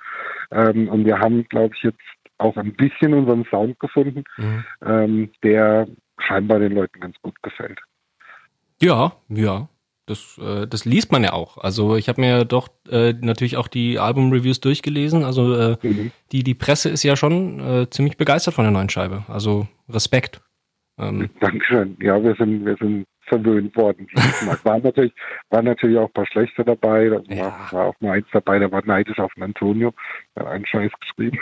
Ähm, 0.51 0.89
und 0.89 1.05
wir 1.05 1.19
haben, 1.19 1.45
glaube 1.49 1.75
ich, 1.77 1.83
jetzt 1.83 1.99
auch 2.39 2.57
ein 2.57 2.75
bisschen 2.75 3.15
unseren 3.15 3.45
Sound 3.47 3.79
gefunden, 3.81 4.25
mhm. 4.37 4.65
ähm, 4.85 5.31
der 5.43 5.89
scheinbar 6.19 6.61
den 6.61 6.73
Leuten 6.73 7.01
ganz 7.01 7.17
gut 7.23 7.41
gefällt. 7.43 7.81
Ja, 8.81 9.13
ja. 9.29 9.69
Das, 10.09 10.39
äh, 10.39 10.67
das 10.67 10.85
liest 10.85 11.13
man 11.13 11.23
ja 11.23 11.33
auch. 11.33 11.59
Also 11.59 11.97
ich 11.97 12.09
habe 12.09 12.21
mir 12.21 12.45
doch 12.45 12.69
äh, 12.91 13.13
natürlich 13.13 13.57
auch 13.57 13.69
die 13.69 13.99
Album-Reviews 13.99 14.61
durchgelesen. 14.61 15.25
Also 15.25 15.55
äh, 15.55 15.77
mhm. 15.83 16.11
die, 16.33 16.43
die 16.43 16.55
Presse 16.55 16.89
ist 16.89 17.03
ja 17.03 17.17
schon 17.17 17.61
äh, 17.61 17.91
ziemlich 17.91 18.17
begeistert 18.17 18.55
von 18.55 18.65
der 18.65 18.73
neuen 18.73 18.89
Scheibe. 18.89 19.25
Also 19.29 19.69
Respekt. 19.89 20.41
Ähm, 20.99 21.31
Dankeschön. 21.41 21.97
Ja, 22.01 22.23
wir 22.23 22.35
sind, 22.35 22.65
wir 22.65 22.77
sind 22.77 23.05
verwöhnt 23.29 23.77
worden. 23.77 24.09
Waren 24.65 24.83
natürlich, 24.83 25.13
waren 25.51 25.65
natürlich 25.65 25.99
auch 25.99 26.09
ein 26.09 26.13
paar 26.13 26.27
schlechte 26.27 26.65
dabei. 26.65 27.09
Da 27.09 27.35
ja. 27.35 27.45
war, 27.45 27.73
war, 27.73 27.85
auch 27.87 28.01
mal 28.01 28.13
eins 28.13 28.27
dabei, 28.33 28.59
der 28.59 28.73
war 28.73 28.85
neidisch 28.85 29.19
auf 29.19 29.33
den 29.35 29.45
Antonio. 29.45 29.93
Der 30.37 30.45
hat 30.45 30.53
einen 30.53 30.67
Scheiß 30.67 30.91
geschrieben. 31.01 31.39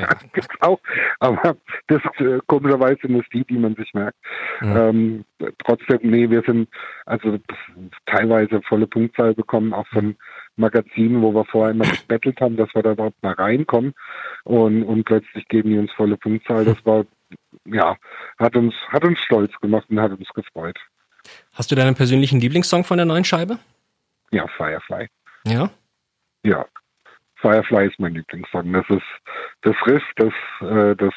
Ja. 0.00 0.08
Gibt's 0.32 0.54
auch. 0.60 0.80
Aber 1.20 1.56
das 1.86 2.02
äh, 2.18 2.38
komischerweise 2.46 2.98
sind 3.02 3.20
es 3.20 3.28
die, 3.32 3.44
die 3.44 3.58
man 3.58 3.74
sich 3.74 3.92
merkt. 3.94 4.18
Ja. 4.60 4.88
Ähm, 4.88 5.24
trotzdem, 5.64 5.98
nee, 6.02 6.28
wir 6.28 6.42
sind 6.42 6.68
also 7.06 7.38
teilweise 8.06 8.60
volle 8.62 8.86
Punktzahl 8.86 9.34
bekommen, 9.34 9.72
auch 9.72 9.86
von 9.88 10.16
Magazinen, 10.56 11.22
wo 11.22 11.32
wir 11.32 11.44
vorher 11.44 11.72
immer 11.72 11.84
gebettelt 11.86 12.40
haben, 12.40 12.56
dass 12.56 12.74
wir 12.74 12.82
da 12.82 12.92
überhaupt 12.92 13.22
mal 13.22 13.34
reinkommen. 13.34 13.94
Und, 14.44 14.82
und 14.82 15.04
plötzlich 15.04 15.46
geben 15.48 15.70
die 15.70 15.78
uns 15.78 15.92
volle 15.92 16.16
Punktzahl. 16.16 16.64
Das 16.64 16.84
war 16.84 17.04
ja, 17.64 17.96
hat 18.38 18.56
uns, 18.56 18.74
hat 18.88 19.04
uns 19.04 19.18
stolz 19.20 19.52
gemacht 19.60 19.86
und 19.90 20.00
hat 20.00 20.12
uns 20.12 20.28
gefreut. 20.34 20.78
Hast 21.52 21.70
du 21.70 21.74
deinen 21.74 21.94
persönlichen 21.94 22.40
Lieblingssong 22.40 22.84
von 22.84 22.96
der 22.96 23.06
neuen 23.06 23.24
Scheibe? 23.24 23.58
Ja, 24.30 24.46
Firefly. 24.56 25.08
Ja? 25.44 25.70
Ja. 26.44 26.66
Firefly 27.36 27.86
ist 27.86 27.98
mein 27.98 28.14
Lieblingssong. 28.14 28.72
Das 28.72 28.84
ist 28.90 29.02
das 29.62 29.76
Riff, 29.86 30.02
das, 30.16 30.32
äh, 30.60 30.96
das, 30.96 31.14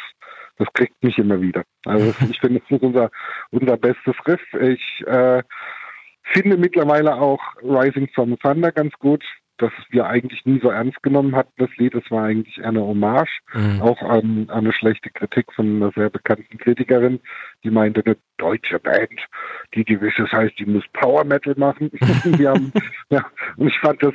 das 0.58 0.68
kriegt 0.74 1.02
mich 1.04 1.18
immer 1.18 1.42
wieder. 1.42 1.64
Also 1.86 2.14
ich 2.30 2.40
finde, 2.40 2.62
es 2.64 2.72
ist 2.72 2.82
unser, 2.82 3.10
unser 3.52 3.78
bestes 3.78 4.16
Riff. 4.28 4.42
Ich 4.54 5.08
äh, 5.08 5.44
finde 6.34 6.58
mittlerweile 6.58 7.16
auch 7.16 7.42
Rising 7.62 8.10
from 8.14 8.38
Thunder 8.40 8.72
ganz 8.72 8.94
gut 9.00 9.24
das 9.62 9.72
wir 9.90 10.06
eigentlich 10.06 10.46
nie 10.46 10.60
so 10.60 10.70
ernst 10.70 11.02
genommen 11.04 11.36
hatten, 11.36 11.52
das 11.58 11.70
Lied. 11.78 11.94
Es 11.96 12.10
war 12.10 12.24
eigentlich 12.24 12.64
eine 12.64 12.82
Hommage, 12.82 13.40
mhm. 13.54 13.82
auch 13.82 14.02
an, 14.02 14.48
an, 14.50 14.66
eine 14.66 14.74
schlechte 14.74 15.10
Kritik 15.10 15.52
von 15.54 15.78
einer 15.78 15.92
sehr 15.92 16.10
bekannten 16.10 16.58
Kritikerin, 16.58 17.20
die 17.64 17.70
meinte, 17.70 18.04
eine 18.06 18.18
deutsche 18.38 18.80
Band, 18.80 19.20
die 19.76 19.86
gewisses 19.86 20.32
heißt, 20.32 20.58
die 20.58 20.66
muss 20.66 20.84
Power 20.94 21.24
Metal 21.24 21.54
machen. 21.58 21.92
haben, 22.02 22.72
ja, 23.10 23.26
und 23.58 23.68
ich 23.68 23.80
fand 23.80 24.02
das, 24.02 24.14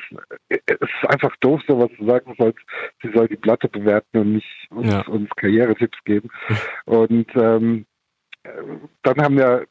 es 0.49 0.61
ist 0.81 1.09
einfach 1.09 1.35
doof, 1.37 1.61
sowas 1.67 1.91
zu 1.97 2.05
sagen, 2.05 2.35
soll, 2.37 2.55
sie 3.03 3.13
soll 3.13 3.29
die 3.29 3.37
Platte 3.37 3.69
bewerten 3.69 4.19
und 4.19 4.33
nicht 4.35 4.69
uns, 4.71 4.91
ja. 4.91 5.07
uns 5.07 5.31
Karrieretipps 5.37 5.99
geben. 6.05 6.29
Und 6.85 7.29
ähm, 7.37 7.87
dann 9.03 9.23
haben 9.23 9.37
wir 9.37 9.67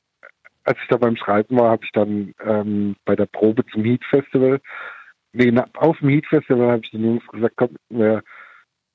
als 0.66 0.80
ich 0.82 0.88
da 0.90 0.98
beim 0.98 1.16
Schreiben 1.16 1.58
war, 1.58 1.70
habe 1.70 1.86
ich 1.86 1.92
dann 1.92 2.34
ähm, 2.44 2.96
bei 3.06 3.16
der 3.16 3.28
Probe 3.28 3.64
zum 3.68 3.84
Heat 3.84 4.04
Festival 4.10 4.60
nee, 5.36 5.54
auf 5.76 6.00
dem 6.00 6.10
Heat 6.10 6.26
Festival 6.28 6.72
habe 6.72 6.82
ich 6.84 6.92
den 6.92 7.04
Jungs 7.04 7.28
gesagt, 7.28 7.56
komm, 7.58 7.70
wir, 7.90 8.24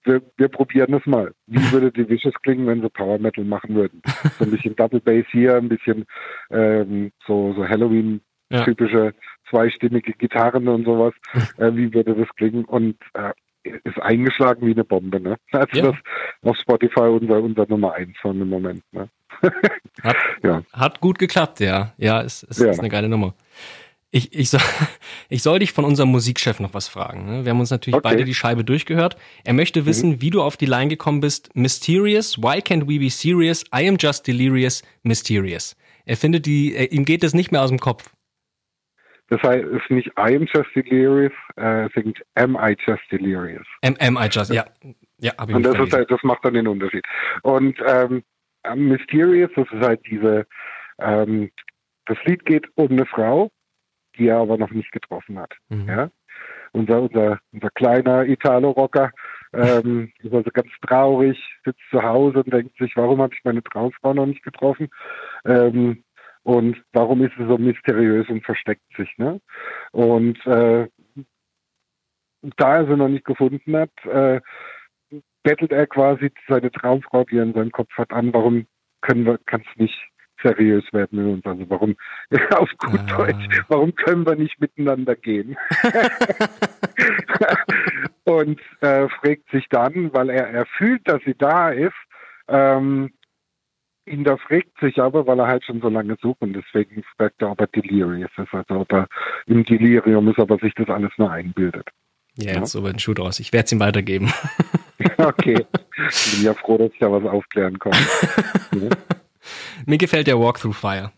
wir, 0.05 0.23
wir 0.37 0.49
probieren 0.49 0.95
es 0.95 1.07
mal. 1.07 1.33
Wie 1.47 1.73
würde 1.73 1.93
die 1.93 2.09
Vicious 2.09 2.35
klingen, 2.43 2.67
wenn 2.67 2.81
sie 2.81 2.89
Power 2.89 3.19
Metal 3.19 3.45
machen 3.45 3.75
würden? 3.75 4.03
So 4.39 4.45
ein 4.45 4.51
bisschen 4.51 4.77
Double 4.77 5.01
Bass 5.01 5.27
hier, 5.31 5.57
ein 5.57 5.69
bisschen 5.69 6.07
ähm, 6.51 7.13
so, 7.27 7.53
so 7.55 7.69
Halloween-typische 7.69 9.05
ja. 9.07 9.13
zweistimmige 9.51 10.13
Gitarren 10.15 10.69
und 10.69 10.85
sowas. 10.85 11.13
äh, 11.59 11.71
wie 11.75 11.93
würde 11.93 12.15
das 12.15 12.29
klingen? 12.37 12.65
Und 12.65 12.97
äh, 13.15 13.33
ist 13.63 14.01
eingeschlagen 14.01 14.67
wie 14.67 14.73
eine 14.73 14.85
Bombe. 14.85 15.21
Ne? 15.21 15.37
Also 15.53 15.77
ja. 15.77 15.83
das 15.91 15.97
auf 16.43 16.57
Spotify 16.57 17.01
unser, 17.01 17.43
unser 17.43 17.67
Nummer 17.69 17.93
eins 17.95 18.17
von 18.21 18.41
im 18.41 18.49
Moment. 18.49 18.83
Ne? 18.93 19.09
hat, 20.03 20.17
ja. 20.43 20.63
hat 20.73 21.01
gut 21.01 21.19
geklappt, 21.19 21.61
ja. 21.61 21.93
Ja, 21.99 22.23
es, 22.23 22.43
es 22.45 22.59
ja. 22.59 22.71
ist 22.71 22.81
eine 22.81 22.89
geile 22.89 23.09
Nummer. 23.09 23.35
Ich, 24.13 24.35
ich, 24.37 24.51
soll, 24.51 24.61
ich 25.29 25.43
soll 25.43 25.61
dich 25.61 25.73
von 25.73 25.85
unserem 25.85 26.11
Musikchef 26.11 26.61
noch 26.61 26.75
was 26.75 26.89
fragen. 26.89 27.27
Ne? 27.27 27.45
Wir 27.45 27.51
haben 27.51 27.61
uns 27.61 27.71
natürlich 27.71 27.97
okay. 27.97 28.09
beide 28.11 28.25
die 28.25 28.35
Scheibe 28.35 28.65
durchgehört. 28.65 29.17
Er 29.45 29.55
möchte 29.55 29.87
wissen, 29.87 30.11
mhm. 30.11 30.21
wie 30.21 30.31
du 30.31 30.43
auf 30.43 30.57
die 30.57 30.67
Line 30.67 30.89
gekommen 30.89 31.21
bist. 31.21 31.55
Mysterious, 31.55 32.39
why 32.39 32.59
can't 32.59 32.89
we 32.89 32.99
be 32.99 33.11
serious? 33.11 33.65
I 33.75 33.89
am 33.89 33.97
just 33.99 34.27
delirious, 34.27 34.83
mysterious. 35.03 35.77
Er 36.07 36.17
findet 36.17 36.47
die, 36.47 36.75
er, 36.75 36.91
ihm 36.91 37.05
geht 37.05 37.23
es 37.23 37.35
nicht 37.35 37.53
mehr 37.53 37.63
aus 37.63 37.71
dem 37.71 37.79
Kopf. 37.79 38.13
Das 39.29 39.41
heißt, 39.45 39.65
es 39.65 39.83
ist 39.83 39.91
nicht 39.91 40.09
I 40.19 40.35
am 40.35 40.47
just 40.53 40.75
delirious, 40.75 41.33
äh, 41.57 41.87
es 41.87 41.93
singt 41.93 42.21
Am 42.35 42.57
I 42.57 42.75
just 42.85 43.03
delirious. 43.13 43.65
Am, 43.83 43.97
am 44.01 44.17
I 44.17 44.27
just, 44.29 44.53
ja. 44.53 44.65
Ja, 45.19 45.33
hab 45.39 45.49
ich 45.49 45.55
Und 45.55 45.63
das, 45.63 45.79
ist 45.79 45.93
halt, 45.93 46.11
das 46.11 46.21
macht 46.25 46.45
dann 46.45 46.55
den 46.55 46.67
Unterschied. 46.67 47.07
Und 47.43 47.77
ähm, 47.87 48.25
Mysterious, 48.75 49.51
das 49.55 49.67
ist 49.71 49.87
halt 49.87 50.01
diese, 50.11 50.47
ähm, 50.99 51.51
das 52.07 52.19
Lied 52.25 52.45
geht 52.45 52.67
um 52.75 52.91
eine 52.91 53.07
Frau, 53.07 53.51
die 54.21 54.29
er 54.29 54.37
aber 54.37 54.59
noch 54.59 54.71
nicht 54.71 54.93
getroffen 54.93 55.39
hat. 55.39 55.53
Mhm. 55.71 55.89
Ja? 55.89 56.11
Unser, 56.73 57.03
unser, 57.03 57.41
unser 57.53 57.71
kleiner 57.71 58.25
Italo-Rocker 58.25 59.11
ähm, 59.53 60.13
ist 60.23 60.33
also 60.33 60.51
ganz 60.53 60.69
traurig, 60.87 61.43
sitzt 61.65 61.81
zu 61.91 62.03
Hause 62.03 62.45
und 62.45 62.53
denkt 62.53 62.77
sich, 62.79 62.95
warum 62.97 63.21
habe 63.21 63.35
ich 63.35 63.43
meine 63.43 63.63
Traumfrau 63.63 64.15
noch 64.15 64.27
nicht 64.27 64.45
getroffen? 64.45 64.89
Ähm, 65.45 66.05
und 66.43 66.83
warum 66.93 67.23
ist 67.23 67.33
sie 67.37 67.47
so 67.47 67.59
mysteriös 67.59 68.29
und 68.29 68.45
versteckt 68.45 68.85
sich? 68.97 69.11
Ne? 69.19 69.41
Und 69.93 70.39
äh, 70.47 70.89
da 72.57 72.77
er 72.77 72.87
sie 72.87 72.97
noch 72.97 73.09
nicht 73.09 73.25
gefunden 73.25 73.77
hat, 73.77 73.91
äh, 74.05 74.41
bettelt 75.43 75.73
er 75.73 75.87
quasi 75.87 76.31
seine 76.49 76.71
Traumfrau, 76.71 77.25
die 77.25 77.39
er 77.39 77.45
in 77.45 77.55
seinem 77.55 77.73
Kopf 77.73 77.93
hat, 77.97 78.13
an, 78.13 78.33
warum 78.33 78.67
können 79.01 79.25
wir, 79.25 79.39
kann 79.39 79.63
es 79.63 79.79
nicht 79.79 80.10
seriös 80.43 80.85
werden 80.93 81.25
mit 81.25 81.35
uns. 81.35 81.47
Also 81.47 81.69
warum, 81.69 81.97
auf 82.51 82.71
gut 82.79 83.01
ah. 83.09 83.17
Deutsch, 83.17 83.63
warum 83.69 83.95
können 83.95 84.27
wir 84.27 84.37
nicht 84.37 84.61
miteinander 84.61 85.17
gehen? 85.17 85.57
und 88.25 88.61
äh, 88.81 89.09
fragt 89.09 89.51
sich 89.51 89.69
dann, 89.69 90.13
weil 90.13 90.31
er, 90.31 90.49
er 90.49 90.67
fühlt, 90.67 91.07
dass 91.09 91.23
sie 91.25 91.35
da 91.35 91.71
ist, 91.71 91.93
ähm, 92.49 93.11
ihn 94.07 94.25
das 94.25 94.41
regt 94.51 94.79
sich 94.81 94.99
aber, 94.99 95.27
weil 95.27 95.39
er 95.39 95.47
halt 95.47 95.65
schon 95.65 95.81
so 95.81 95.89
lange 95.89 96.17
sucht 96.21 96.41
und 96.41 96.53
deswegen 96.53 97.05
fragt 97.17 97.41
er, 97.43 97.53
ob 97.53 97.61
er 97.61 97.69
delirious 97.69 98.31
ist, 98.37 98.53
also 98.53 98.81
ob 98.81 98.93
er 98.93 99.07
im 99.47 99.65
Delirium 99.65 100.29
ist, 100.29 100.39
aber 100.39 100.59
sich 100.59 100.75
das 100.75 100.89
alles 100.89 101.13
nur 101.17 101.31
einbildet. 101.31 101.89
Ja, 102.37 102.53
jetzt 102.53 102.75
ja? 102.75 102.81
so 102.81 102.85
ein 102.85 102.99
Schuh 102.99 103.15
draus. 103.15 103.41
Ich 103.41 103.53
werde 103.53 103.67
es 103.67 103.73
ihm 103.73 103.81
weitergeben. 103.81 104.33
okay. 105.19 105.67
Ich 106.09 106.37
bin 106.37 106.45
ja 106.45 106.55
froh, 106.55 106.79
dass 106.79 106.93
ich 106.93 106.99
da 106.99 107.11
was 107.11 107.25
aufklären 107.25 107.79
konnte. 107.79 107.99
ja. 108.73 108.89
Mir 109.87 109.99
gefällt 109.99 110.27
der 110.27 110.39
Walk 110.39 110.59
Through 110.59 110.75
Fire. 110.75 111.13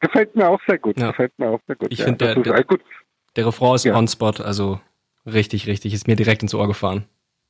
Gefällt 0.00 0.36
mir 0.36 0.48
auch 0.48 0.60
sehr 0.66 0.78
gut. 0.78 0.98
Ja. 0.98 1.08
Gefällt 1.08 1.38
mir 1.38 1.48
auch 1.48 1.60
sehr 1.66 1.76
gut. 1.76 1.88
Ich 1.90 1.98
ja, 1.98 2.04
finde, 2.04 2.34
der, 2.34 2.42
der, 2.42 2.64
der 3.36 3.46
Refrain 3.46 3.74
ist 3.74 3.84
ja. 3.84 3.96
on 3.96 4.08
spot, 4.08 4.42
also 4.42 4.80
richtig, 5.24 5.66
richtig. 5.66 5.94
Ist 5.94 6.06
mir 6.06 6.16
direkt 6.16 6.42
ins 6.42 6.54
Ohr 6.54 6.66
gefahren. 6.66 7.06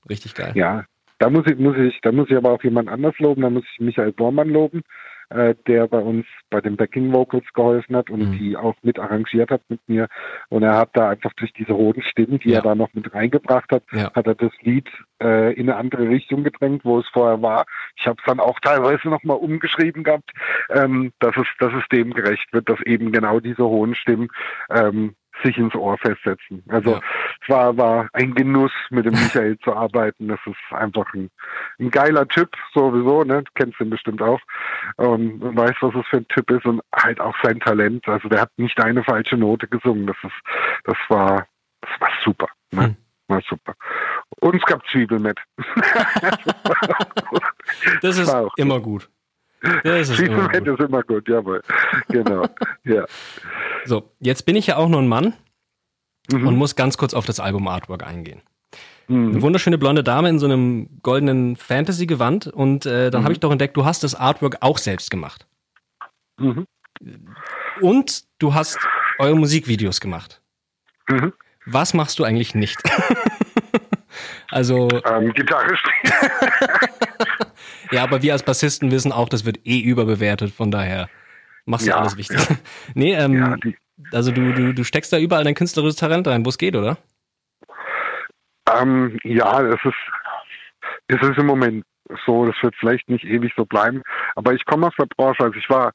Richtig 0.08 0.34
geil. 0.34 0.52
Ja, 0.54 0.84
da 1.18 1.30
muss 1.30 1.46
ich, 1.46 1.58
muss 1.58 1.76
ich, 1.76 1.98
da 2.02 2.12
muss 2.12 2.28
ich 2.30 2.36
aber 2.36 2.52
auch 2.52 2.62
jemand 2.62 2.88
anders 2.88 3.18
loben. 3.18 3.42
Da 3.42 3.50
muss 3.50 3.64
ich 3.72 3.80
Michael 3.80 4.12
Bormann 4.12 4.48
loben, 4.48 4.82
äh, 5.30 5.54
der 5.66 5.88
bei 5.88 5.98
uns 5.98 6.26
bei 6.50 6.60
den 6.60 6.76
Backing 6.76 7.12
Vocals 7.12 7.46
geholfen 7.54 7.96
hat 7.96 8.10
und 8.10 8.20
mhm. 8.20 8.38
die 8.38 8.56
auch 8.56 8.74
mit 8.82 8.98
arrangiert 8.98 9.50
hat 9.50 9.62
mit 9.68 9.80
mir. 9.88 10.08
Und 10.48 10.62
er 10.62 10.76
hat 10.76 10.90
da 10.94 11.10
einfach 11.10 11.32
durch 11.34 11.52
diese 11.52 11.72
roten 11.72 12.02
Stimmen, 12.02 12.38
die 12.38 12.50
ja. 12.50 12.58
er 12.58 12.62
da 12.62 12.74
noch 12.74 12.92
mit 12.94 13.12
reingebracht 13.12 13.70
hat, 13.70 13.82
ja. 13.92 14.12
hat 14.14 14.26
er 14.26 14.34
das 14.34 14.52
Lied 14.62 14.88
äh, 15.22 15.52
in 15.54 15.68
eine 15.68 15.76
andere 15.78 16.08
Richtung 16.08 16.44
gedrängt, 16.44 16.84
wo 16.84 16.98
es 16.98 17.08
vorher 17.12 17.42
war. 17.42 17.66
Ich 17.96 18.06
habe 18.06 18.16
es 18.18 18.24
dann 18.26 18.40
auch 18.40 18.60
teilweise 18.60 19.08
nochmal 19.08 19.38
umgeschrieben 19.38 20.04
gehabt, 20.04 20.30
ähm, 20.70 21.12
dass 21.18 21.36
es, 21.36 21.46
dass 21.58 21.72
es 21.74 21.86
dem 21.90 22.12
gerecht 22.12 22.52
wird, 22.52 22.68
dass 22.68 22.80
eben 22.82 23.12
genau 23.12 23.40
diese 23.40 23.64
hohen 23.64 23.94
Stimmen 23.94 24.28
ähm, 24.70 25.14
sich 25.42 25.58
ins 25.58 25.74
Ohr 25.74 25.98
festsetzen. 25.98 26.62
Also 26.68 26.92
ja. 26.92 27.00
War, 27.48 27.76
war 27.76 28.08
ein 28.12 28.34
Genuss, 28.34 28.72
mit 28.90 29.06
dem 29.06 29.12
Michael 29.12 29.58
zu 29.58 29.74
arbeiten. 29.74 30.28
Das 30.28 30.40
ist 30.46 30.56
einfach 30.70 31.12
ein, 31.14 31.30
ein 31.78 31.90
geiler 31.90 32.26
Typ, 32.28 32.50
sowieso, 32.74 33.24
ne? 33.24 33.42
Du 33.42 33.50
kennst 33.54 33.80
ihn 33.80 33.90
bestimmt 33.90 34.22
auch. 34.22 34.40
Und, 34.96 35.42
und 35.42 35.56
weißt, 35.56 35.76
was 35.80 35.94
es 35.94 36.06
für 36.08 36.18
ein 36.18 36.28
Typ 36.28 36.50
ist 36.50 36.64
und 36.66 36.80
halt 36.94 37.20
auch 37.20 37.34
sein 37.42 37.60
Talent. 37.60 38.06
Also 38.08 38.28
der 38.28 38.42
hat 38.42 38.50
nicht 38.56 38.78
eine 38.80 39.02
falsche 39.04 39.36
Note 39.36 39.66
gesungen. 39.68 40.06
Das 40.06 40.16
ist, 40.22 40.34
das 40.84 40.96
war, 41.08 41.46
das 41.80 41.90
war 42.00 42.10
super. 42.24 42.48
Ne? 42.72 42.84
Hm. 42.84 42.96
War 43.28 43.42
super. 43.48 43.74
Und 44.40 44.54
es 44.54 44.62
gab 44.62 44.86
Zwiebel 44.88 45.18
mit. 45.18 45.38
das 48.02 48.18
ist 48.18 48.32
immer 48.56 48.80
gut. 48.80 49.08
Das 49.82 50.08
ist 50.10 50.20
immer 50.20 50.48
gut. 50.48 50.68
ist 50.68 50.80
immer 50.80 51.02
gut, 51.02 51.28
jawohl. 51.28 51.62
Genau. 52.08 52.46
ja. 52.84 53.04
So, 53.84 54.12
jetzt 54.20 54.46
bin 54.46 54.54
ich 54.54 54.68
ja 54.68 54.76
auch 54.76 54.88
nur 54.88 55.00
ein 55.00 55.08
Mann 55.08 55.34
mhm. 56.32 56.46
und 56.46 56.56
muss 56.56 56.76
ganz 56.76 56.96
kurz 56.98 57.14
auf 57.14 57.26
das 57.26 57.40
Album 57.40 57.68
Artwork 57.68 58.06
eingehen. 58.06 58.42
Mhm. 59.08 59.30
Eine 59.30 59.42
wunderschöne 59.42 59.78
blonde 59.78 60.02
Dame 60.02 60.28
in 60.28 60.38
so 60.38 60.46
einem 60.46 60.88
goldenen 61.02 61.56
Fantasy-Gewand 61.56 62.48
und 62.48 62.86
äh, 62.86 63.10
dann 63.10 63.20
mhm. 63.20 63.24
habe 63.24 63.32
ich 63.32 63.40
doch 63.40 63.52
entdeckt, 63.52 63.76
du 63.76 63.84
hast 63.84 64.02
das 64.02 64.14
Artwork 64.14 64.58
auch 64.60 64.78
selbst 64.78 65.10
gemacht. 65.10 65.46
Mhm. 66.38 66.66
Und 67.80 68.24
du 68.38 68.54
hast 68.54 68.78
eure 69.18 69.36
Musikvideos 69.36 70.00
gemacht. 70.00 70.40
Mhm. 71.08 71.32
Was 71.66 71.94
machst 71.94 72.18
du 72.18 72.24
eigentlich 72.24 72.54
nicht? 72.54 72.78
also. 74.50 74.88
Ähm, 75.04 75.32
Gitarre 75.32 75.76
spielen. 75.76 76.30
ja, 77.90 78.02
aber 78.02 78.22
wir 78.22 78.32
als 78.32 78.42
Bassisten 78.42 78.90
wissen 78.90 79.12
auch, 79.12 79.28
das 79.28 79.44
wird 79.44 79.66
eh 79.66 79.80
überbewertet, 79.80 80.52
von 80.52 80.70
daher 80.70 81.08
machst 81.64 81.86
du 81.86 81.90
ja, 81.90 81.98
alles 81.98 82.16
wichtig. 82.16 82.38
Ja. 82.38 82.56
nee, 82.94 83.14
ähm, 83.14 83.38
ja, 83.38 83.56
also 84.12 84.30
du, 84.32 84.52
du, 84.52 84.74
du 84.74 84.84
steckst 84.84 85.12
da 85.12 85.18
überall 85.18 85.44
dein 85.44 85.54
künstlerisches 85.54 85.96
Talent 85.96 86.26
rein, 86.28 86.44
wo 86.44 86.48
es 86.48 86.58
geht, 86.58 86.76
oder? 86.76 86.98
Ähm, 88.72 89.18
ja, 89.22 89.62
es 89.62 89.80
ist, 89.84 89.94
es 91.08 91.28
ist 91.28 91.38
im 91.38 91.46
Moment 91.46 91.84
so, 92.24 92.46
das 92.46 92.56
wird 92.62 92.74
vielleicht 92.78 93.08
nicht 93.08 93.24
ewig 93.24 93.52
so 93.56 93.64
bleiben, 93.64 94.02
aber 94.34 94.54
ich 94.54 94.64
komme 94.64 94.86
aus 94.88 94.94
der 94.98 95.06
Branche, 95.06 95.42
also 95.42 95.58
ich 95.58 95.68
war 95.68 95.92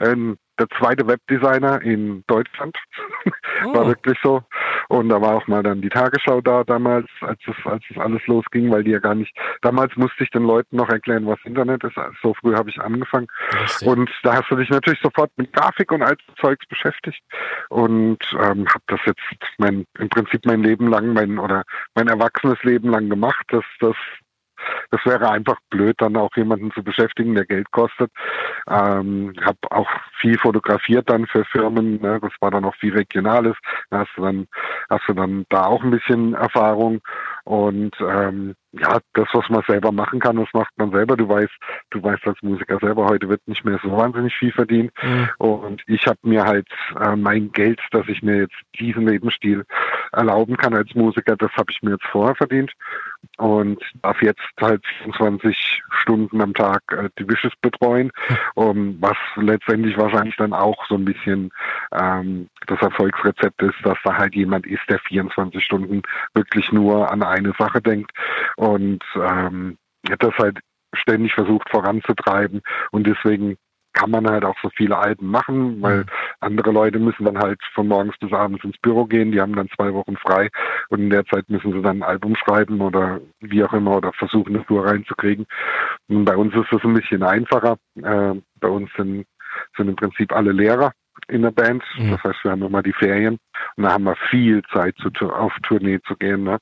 ähm, 0.00 0.36
der 0.58 0.68
zweite 0.78 1.06
Webdesigner 1.06 1.82
in 1.82 2.24
Deutschland. 2.26 2.76
Oh. 3.64 3.72
war 3.72 3.86
wirklich 3.86 4.18
so. 4.22 4.42
Und 4.88 5.08
da 5.08 5.20
war 5.20 5.36
auch 5.36 5.46
mal 5.46 5.62
dann 5.62 5.80
die 5.80 5.88
Tagesschau 5.88 6.40
da 6.40 6.64
damals, 6.64 7.06
als 7.20 7.38
es, 7.46 7.54
als 7.64 7.84
es 7.88 7.96
alles 7.96 8.20
losging, 8.26 8.70
weil 8.70 8.82
die 8.84 8.90
ja 8.90 8.98
gar 8.98 9.14
nicht, 9.14 9.32
damals 9.62 9.94
musste 9.96 10.24
ich 10.24 10.30
den 10.30 10.42
Leuten 10.42 10.76
noch 10.76 10.88
erklären, 10.88 11.26
was 11.26 11.38
Internet 11.44 11.84
ist. 11.84 11.96
Also 11.96 12.12
so 12.22 12.34
früh 12.34 12.54
habe 12.54 12.70
ich 12.70 12.80
angefangen. 12.80 13.28
Richtig. 13.62 13.88
Und 13.88 14.10
da 14.24 14.34
hast 14.34 14.50
du 14.50 14.56
dich 14.56 14.68
natürlich 14.70 15.00
sofort 15.00 15.30
mit 15.36 15.52
Grafik 15.52 15.92
und 15.92 16.02
all 16.02 16.16
Zeugs 16.40 16.66
beschäftigt. 16.66 17.22
Und 17.68 18.18
ähm, 18.32 18.66
habe 18.68 18.84
das 18.88 19.00
jetzt 19.06 19.22
mein, 19.58 19.84
im 19.98 20.08
Prinzip 20.08 20.44
mein 20.44 20.62
Leben 20.62 20.88
lang, 20.88 21.12
mein 21.12 21.38
oder 21.38 21.62
mein 21.94 22.08
erwachsenes 22.08 22.62
Leben 22.64 22.90
lang 22.90 23.08
gemacht. 23.08 23.46
Das, 23.48 23.64
das 23.80 23.96
das 24.90 25.04
wäre 25.04 25.30
einfach 25.30 25.56
blöd, 25.70 25.96
dann 25.98 26.16
auch 26.16 26.34
jemanden 26.36 26.72
zu 26.72 26.82
beschäftigen, 26.82 27.34
der 27.34 27.46
Geld 27.46 27.70
kostet. 27.70 28.10
Ähm, 28.68 29.34
habe 29.44 29.58
auch 29.70 29.88
viel 30.20 30.38
fotografiert 30.38 31.10
dann 31.10 31.26
für 31.26 31.44
Firmen. 31.44 32.00
Ne? 32.00 32.18
Das 32.20 32.32
war 32.40 32.50
dann 32.50 32.64
auch 32.64 32.74
viel 32.76 32.94
Regionales. 32.94 33.56
Da 33.90 34.00
hast 34.00 34.10
du 34.16 34.22
dann 34.22 34.46
hast 34.90 35.04
du 35.08 35.14
dann 35.14 35.44
da 35.48 35.66
auch 35.66 35.82
ein 35.82 35.90
bisschen 35.90 36.34
Erfahrung 36.34 37.00
und 37.44 37.94
ähm, 38.00 38.54
ja, 38.72 38.98
das, 39.12 39.28
was 39.32 39.48
man 39.50 39.62
selber 39.68 39.92
machen 39.92 40.18
kann, 40.18 40.36
das 40.36 40.48
macht 40.52 40.72
man 40.76 40.90
selber. 40.90 41.16
Du 41.16 41.28
weißt, 41.28 41.52
du 41.90 42.02
weißt 42.02 42.26
als 42.26 42.42
Musiker 42.42 42.78
selber, 42.80 43.06
heute 43.06 43.28
wird 43.28 43.46
nicht 43.46 43.64
mehr 43.64 43.78
so 43.82 43.92
wahnsinnig 43.92 44.34
viel 44.34 44.50
verdient. 44.50 44.92
Mhm. 45.02 45.28
Und 45.38 45.82
ich 45.86 46.06
habe 46.06 46.18
mir 46.22 46.44
halt 46.44 46.66
äh, 46.98 47.14
mein 47.16 47.52
Geld, 47.52 47.80
dass 47.90 48.08
ich 48.08 48.22
mir 48.22 48.38
jetzt 48.38 48.56
diesen 48.78 49.06
Lebensstil 49.06 49.64
erlauben 50.16 50.56
kann 50.56 50.74
als 50.74 50.94
Musiker, 50.94 51.36
das 51.36 51.50
habe 51.52 51.70
ich 51.70 51.82
mir 51.82 51.92
jetzt 51.92 52.06
vorher 52.06 52.34
verdient 52.34 52.72
und 53.38 53.82
darf 54.02 54.20
jetzt 54.22 54.42
halt 54.60 54.84
24 55.02 55.82
Stunden 56.00 56.40
am 56.40 56.54
Tag 56.54 56.82
äh, 56.90 57.08
die 57.18 57.28
Wishes 57.28 57.52
betreuen, 57.60 58.10
um, 58.54 59.00
was 59.00 59.16
letztendlich 59.36 59.96
wahrscheinlich 59.96 60.36
dann 60.36 60.52
auch 60.52 60.86
so 60.88 60.94
ein 60.94 61.04
bisschen 61.04 61.50
ähm, 61.92 62.48
das 62.66 62.80
Erfolgsrezept 62.80 63.62
ist, 63.62 63.76
dass 63.82 63.98
da 64.04 64.16
halt 64.16 64.34
jemand 64.34 64.66
ist, 64.66 64.82
der 64.88 64.98
24 65.00 65.64
Stunden 65.64 66.02
wirklich 66.34 66.70
nur 66.72 67.10
an 67.10 67.22
eine 67.22 67.52
Sache 67.58 67.80
denkt 67.80 68.10
und 68.56 69.02
ähm, 69.16 69.78
das 70.18 70.34
halt 70.38 70.58
ständig 70.94 71.34
versucht 71.34 71.68
voranzutreiben 71.70 72.62
und 72.92 73.06
deswegen 73.06 73.56
kann 73.94 74.10
man 74.10 74.28
halt 74.28 74.44
auch 74.44 74.56
so 74.62 74.70
viele 74.76 74.98
Alben 74.98 75.28
machen, 75.28 75.80
weil 75.80 75.98
mhm. 75.98 76.06
andere 76.40 76.70
Leute 76.70 76.98
müssen 76.98 77.24
dann 77.24 77.38
halt 77.38 77.60
von 77.72 77.88
morgens 77.88 78.16
bis 78.18 78.32
abends 78.32 78.64
ins 78.64 78.78
Büro 78.78 79.06
gehen, 79.06 79.32
die 79.32 79.40
haben 79.40 79.54
dann 79.54 79.68
zwei 79.74 79.92
Wochen 79.94 80.16
frei 80.16 80.50
und 80.90 81.00
in 81.00 81.10
der 81.10 81.24
Zeit 81.26 81.48
müssen 81.48 81.72
sie 81.72 81.82
dann 81.82 81.98
ein 81.98 82.02
Album 82.02 82.36
schreiben 82.36 82.80
oder 82.80 83.20
wie 83.40 83.64
auch 83.64 83.72
immer 83.72 83.96
oder 83.96 84.12
versuchen, 84.12 84.54
eine 84.54 84.66
Tour 84.66 84.86
reinzukriegen. 84.86 85.46
Und 86.08 86.24
bei 86.24 86.36
uns 86.36 86.54
ist 86.54 86.70
das 86.70 86.82
ein 86.84 86.94
bisschen 86.94 87.22
einfacher. 87.22 87.76
Äh, 87.96 88.34
bei 88.60 88.68
uns 88.68 88.90
sind, 88.96 89.26
sind 89.76 89.88
im 89.88 89.96
Prinzip 89.96 90.32
alle 90.32 90.52
Lehrer 90.52 90.92
in 91.28 91.42
der 91.42 91.50
Band. 91.50 91.82
Mhm. 91.96 92.10
Das 92.10 92.24
heißt, 92.24 92.44
wir 92.44 92.50
haben 92.50 92.62
immer 92.62 92.82
die 92.82 92.92
Ferien 92.92 93.38
und 93.76 93.84
da 93.84 93.92
haben 93.92 94.04
wir 94.04 94.16
viel 94.30 94.62
Zeit 94.72 94.94
zu, 94.98 95.10
auf 95.30 95.52
Tournee 95.62 96.00
zu 96.06 96.16
gehen. 96.16 96.44
Ne? 96.44 96.58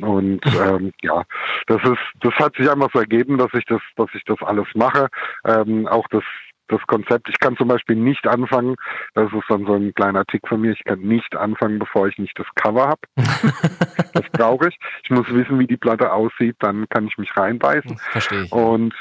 Und 0.00 0.40
ähm, 0.46 0.92
ja, 1.02 1.24
das 1.66 1.82
ist, 1.82 2.02
das 2.20 2.34
hat 2.34 2.54
sich 2.56 2.70
einfach 2.70 2.90
so 2.92 3.00
ergeben, 3.00 3.38
dass 3.38 3.52
ich 3.54 3.64
das, 3.64 3.80
dass 3.96 4.08
ich 4.14 4.24
das 4.24 4.40
alles 4.42 4.66
mache. 4.74 5.08
Ähm, 5.44 5.86
auch 5.86 6.06
das 6.08 6.22
das 6.68 6.80
Konzept. 6.86 7.28
Ich 7.28 7.38
kann 7.38 7.56
zum 7.56 7.68
Beispiel 7.68 7.96
nicht 7.96 8.26
anfangen, 8.26 8.76
das 9.14 9.32
ist 9.32 9.44
dann 9.48 9.66
so 9.66 9.74
ein 9.74 9.94
kleiner 9.94 10.24
Tick 10.24 10.46
von 10.48 10.60
mir, 10.60 10.72
ich 10.72 10.84
kann 10.84 11.00
nicht 11.00 11.36
anfangen, 11.36 11.78
bevor 11.78 12.08
ich 12.08 12.18
nicht 12.18 12.38
das 12.38 12.46
Cover 12.54 12.88
habe. 12.88 13.00
das 14.12 14.24
brauche 14.32 14.68
ich. 14.68 14.78
Ich 15.04 15.10
muss 15.10 15.28
wissen, 15.28 15.58
wie 15.58 15.66
die 15.66 15.76
Platte 15.76 16.12
aussieht, 16.12 16.56
dann 16.60 16.88
kann 16.88 17.06
ich 17.06 17.18
mich 17.18 17.36
reinbeißen. 17.36 17.98
Verstehe 17.98 18.44
ich. 18.44 18.52
Und 18.52 18.94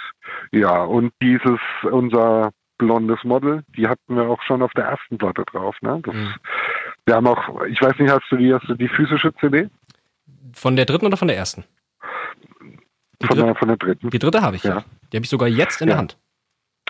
ja, 0.51 0.83
und 0.83 1.13
dieses, 1.21 1.59
unser 1.83 2.51
blondes 2.77 3.23
Model, 3.23 3.63
die 3.75 3.87
hatten 3.87 4.15
wir 4.15 4.27
auch 4.29 4.41
schon 4.43 4.61
auf 4.61 4.71
der 4.73 4.85
ersten 4.85 5.17
Platte 5.17 5.43
drauf. 5.45 5.75
Ne? 5.81 5.99
Das, 6.03 6.13
mhm. 6.13 6.33
Wir 7.05 7.15
haben 7.15 7.27
auch, 7.27 7.63
ich 7.65 7.81
weiß 7.81 7.97
nicht, 7.99 8.11
hast 8.11 8.25
du 8.29 8.37
die, 8.37 8.53
hast 8.53 8.67
du 8.67 8.75
die 8.75 8.87
physische 8.87 9.33
CD? 9.35 9.69
Von 10.53 10.75
der 10.75 10.85
dritten 10.85 11.05
oder 11.05 11.17
von 11.17 11.27
der 11.27 11.37
ersten? 11.37 11.63
Von 13.25 13.37
der, 13.37 13.55
von 13.55 13.67
der, 13.67 13.77
dritten. 13.77 14.09
Die 14.09 14.19
dritte 14.19 14.41
habe 14.41 14.57
ich, 14.57 14.63
ja. 14.63 14.77
ja. 14.77 14.83
Die 15.11 15.17
habe 15.17 15.23
ich 15.23 15.29
sogar 15.29 15.47
jetzt 15.47 15.81
in 15.81 15.87
ja. 15.87 15.93
der 15.93 15.99
Hand. 15.99 16.17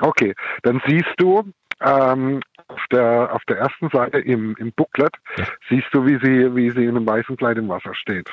Okay, 0.02 0.34
dann 0.64 0.82
siehst 0.88 1.14
du 1.18 1.44
ähm, 1.82 2.42
auf 2.68 2.82
der 2.92 3.34
auf 3.34 3.44
der 3.46 3.58
ersten 3.58 3.90
Seite 3.90 4.20
im, 4.20 4.56
im 4.58 4.72
Booklet 4.74 5.14
ja. 5.38 5.46
siehst 5.70 5.88
du, 5.92 6.06
wie 6.06 6.20
sie 6.24 6.56
wie 6.56 6.72
sie 6.72 6.86
in 6.86 6.96
einem 6.96 7.08
weißen 7.08 7.38
Kleid 7.38 7.58
im 7.58 7.70
Wasser 7.70 7.94
steht. 7.94 8.32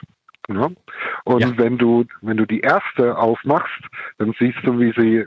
Ja? 0.49 0.71
Und 1.25 1.41
ja. 1.41 1.59
wenn 1.59 1.79
du 1.79 2.05
wenn 2.21 2.37
du 2.37 2.47
die 2.47 2.61
erste 2.61 3.17
aufmachst, 3.17 3.83
dann 4.19 4.35
siehst 4.39 4.59
du, 4.65 4.79
wie 4.79 4.93
sie 4.97 5.27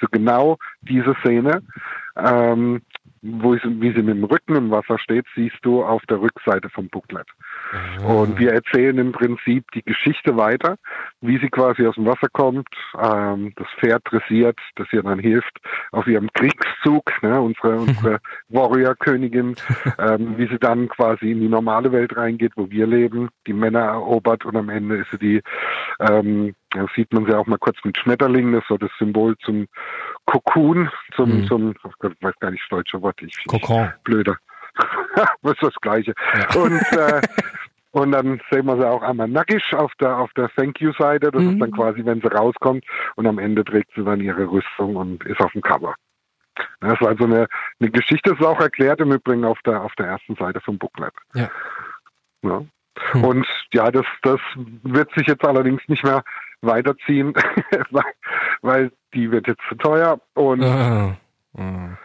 so 0.00 0.06
genau 0.10 0.58
diese 0.82 1.14
Szene, 1.20 1.62
ähm, 2.16 2.82
wo 3.22 3.54
sie, 3.54 3.80
wie 3.80 3.92
sie 3.92 4.02
mit 4.02 4.16
dem 4.16 4.24
Rücken 4.24 4.56
im 4.56 4.70
Wasser 4.70 4.98
steht, 4.98 5.26
siehst 5.34 5.58
du 5.62 5.82
auf 5.82 6.02
der 6.06 6.20
Rückseite 6.20 6.68
vom 6.70 6.88
Booklet. 6.88 7.26
Ah. 7.74 8.06
Und 8.06 8.38
wir 8.38 8.52
erzählen 8.52 8.96
im 8.98 9.12
Prinzip 9.12 9.70
die 9.72 9.82
Geschichte 9.82 10.36
weiter, 10.36 10.76
wie 11.20 11.38
sie 11.38 11.48
quasi 11.48 11.86
aus 11.86 11.94
dem 11.96 12.06
Wasser 12.06 12.28
kommt, 12.32 12.68
ähm, 13.00 13.52
das 13.56 13.66
Pferd 13.78 14.02
dressiert, 14.10 14.58
das 14.76 14.86
ihr 14.92 15.02
dann 15.02 15.18
hilft 15.18 15.58
auf 15.92 16.06
ihrem 16.06 16.30
Kriegszug, 16.32 17.10
ne, 17.22 17.40
unsere, 17.40 17.76
unsere 17.76 18.20
Warrior-Königin, 18.48 19.56
ähm, 19.98 20.34
wie 20.36 20.46
sie 20.48 20.58
dann 20.58 20.88
quasi 20.88 21.32
in 21.32 21.40
die 21.40 21.48
normale 21.48 21.92
Welt 21.92 22.16
reingeht, 22.16 22.52
wo 22.56 22.70
wir 22.70 22.86
leben, 22.86 23.30
die 23.46 23.52
Männer 23.52 23.80
erobert 23.80 24.44
und 24.44 24.56
am 24.56 24.68
Ende 24.68 24.96
ist 24.96 25.10
sie 25.10 25.18
die, 25.18 25.42
ähm, 26.00 26.54
da 26.70 26.86
sieht 26.94 27.12
man 27.12 27.26
sie 27.26 27.34
auch 27.34 27.46
mal 27.46 27.58
kurz 27.58 27.78
mit 27.84 27.96
Schmetterlingen, 27.96 28.52
das 28.52 28.62
ist 28.62 28.68
so 28.68 28.76
das 28.76 28.90
Symbol 28.98 29.36
zum 29.38 29.66
Kokon, 30.26 30.90
zum, 31.16 31.42
mhm. 31.42 31.46
zum, 31.46 31.74
oh 31.84 31.90
Gott, 31.98 32.12
ich 32.18 32.24
weiß 32.24 32.34
gar 32.40 32.50
nicht 32.50 32.62
das 32.62 32.78
deutsche 32.78 33.02
Wort, 33.02 33.20
ich, 33.22 33.36
Kokon. 33.46 33.92
blöder. 34.04 34.36
das 35.42 35.52
ist 35.52 35.62
das 35.62 35.74
Gleiche. 35.80 36.14
Ja. 36.34 36.60
Und, 36.60 36.82
äh, 36.92 37.22
und 37.94 38.12
dann 38.12 38.40
sehen 38.50 38.66
wir 38.66 38.76
sie 38.76 38.88
auch 38.88 39.02
einmal 39.02 39.28
nackig 39.28 39.62
auf 39.74 39.92
der, 40.00 40.18
auf 40.18 40.32
der 40.34 40.48
Thank 40.56 40.80
You-Seite. 40.80 41.30
Das 41.30 41.42
mhm. 41.42 41.52
ist 41.52 41.60
dann 41.60 41.70
mhm. 41.70 41.74
quasi, 41.74 42.04
wenn 42.04 42.20
sie 42.20 42.26
rauskommt. 42.26 42.84
Und 43.14 43.26
am 43.26 43.38
Ende 43.38 43.64
trägt 43.64 43.92
sie 43.94 44.04
dann 44.04 44.20
ihre 44.20 44.50
Rüstung 44.50 44.96
und 44.96 45.24
ist 45.24 45.40
auf 45.40 45.52
dem 45.52 45.62
Cover. 45.62 45.94
Das 46.80 47.00
war 47.00 47.08
also 47.08 47.24
eine, 47.24 47.46
eine 47.80 47.90
Geschichte, 47.90 48.30
das 48.30 48.38
ist 48.38 48.46
auch 48.46 48.60
erklärt 48.60 49.00
im 49.00 49.12
Übrigen 49.12 49.44
auf 49.44 49.58
der, 49.64 49.82
auf 49.82 49.94
der 49.96 50.06
ersten 50.06 50.34
Seite 50.36 50.60
vom 50.60 50.78
Booklet. 50.78 51.12
Ja. 51.34 51.48
ja. 52.42 52.64
Hm. 53.12 53.24
Und 53.24 53.46
ja, 53.72 53.90
das, 53.90 54.06
das 54.22 54.40
wird 54.56 55.12
sich 55.14 55.26
jetzt 55.26 55.44
allerdings 55.44 55.82
nicht 55.88 56.04
mehr 56.04 56.22
weiterziehen, 56.62 57.32
weil, 57.90 58.04
weil 58.62 58.92
die 59.14 59.30
wird 59.30 59.48
jetzt 59.48 59.62
zu 59.68 59.74
teuer 59.76 60.20
und 60.34 60.62
ah. 60.62 61.16
Ah 61.56 61.96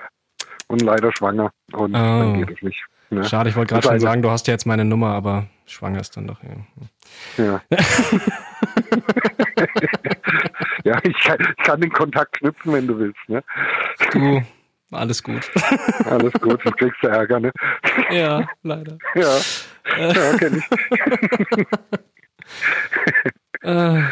und 0.70 0.82
leider 0.82 1.12
schwanger. 1.12 1.52
Und 1.74 1.96
oh. 1.96 2.00
dann 2.00 2.34
geht 2.36 2.56
es 2.56 2.62
nicht. 2.62 2.86
Ne? 3.12 3.24
Schade, 3.24 3.50
ich 3.50 3.56
wollte 3.56 3.74
gerade 3.74 3.88
schon 3.88 4.00
sagen, 4.00 4.22
du 4.22 4.30
hast 4.30 4.48
ja 4.48 4.54
jetzt 4.54 4.66
meine 4.66 4.86
Nummer, 4.86 5.14
aber 5.14 5.48
schwanger 5.66 6.00
ist 6.00 6.16
dann 6.16 6.28
doch. 6.28 6.38
Ja, 6.44 6.50
ja. 7.44 7.62
ja 10.84 11.00
ich, 11.04 11.18
kann, 11.20 11.38
ich, 11.40 11.58
kann, 11.64 11.82
den 11.82 11.92
Kontakt 11.92 12.38
knüpfen, 12.38 12.74
wenn 12.74 12.88
du 12.88 13.00
willst. 13.00 13.20
Ne? 13.28 13.44
Du, 14.12 14.44
alles 14.92 15.24
gut. 15.24 15.50
alles 16.06 16.34
gut, 16.34 16.62
sonst 16.64 16.78
kriegst 16.78 16.98
du 17.02 17.08
Ärger, 17.08 17.40
ne? 17.40 17.52
Ja, 18.12 18.48
leider. 18.64 18.98
Ja, 19.16 19.38
ja 19.98 20.38
kenn 20.38 20.58
ich. 20.58 20.66
äh, 23.62 24.04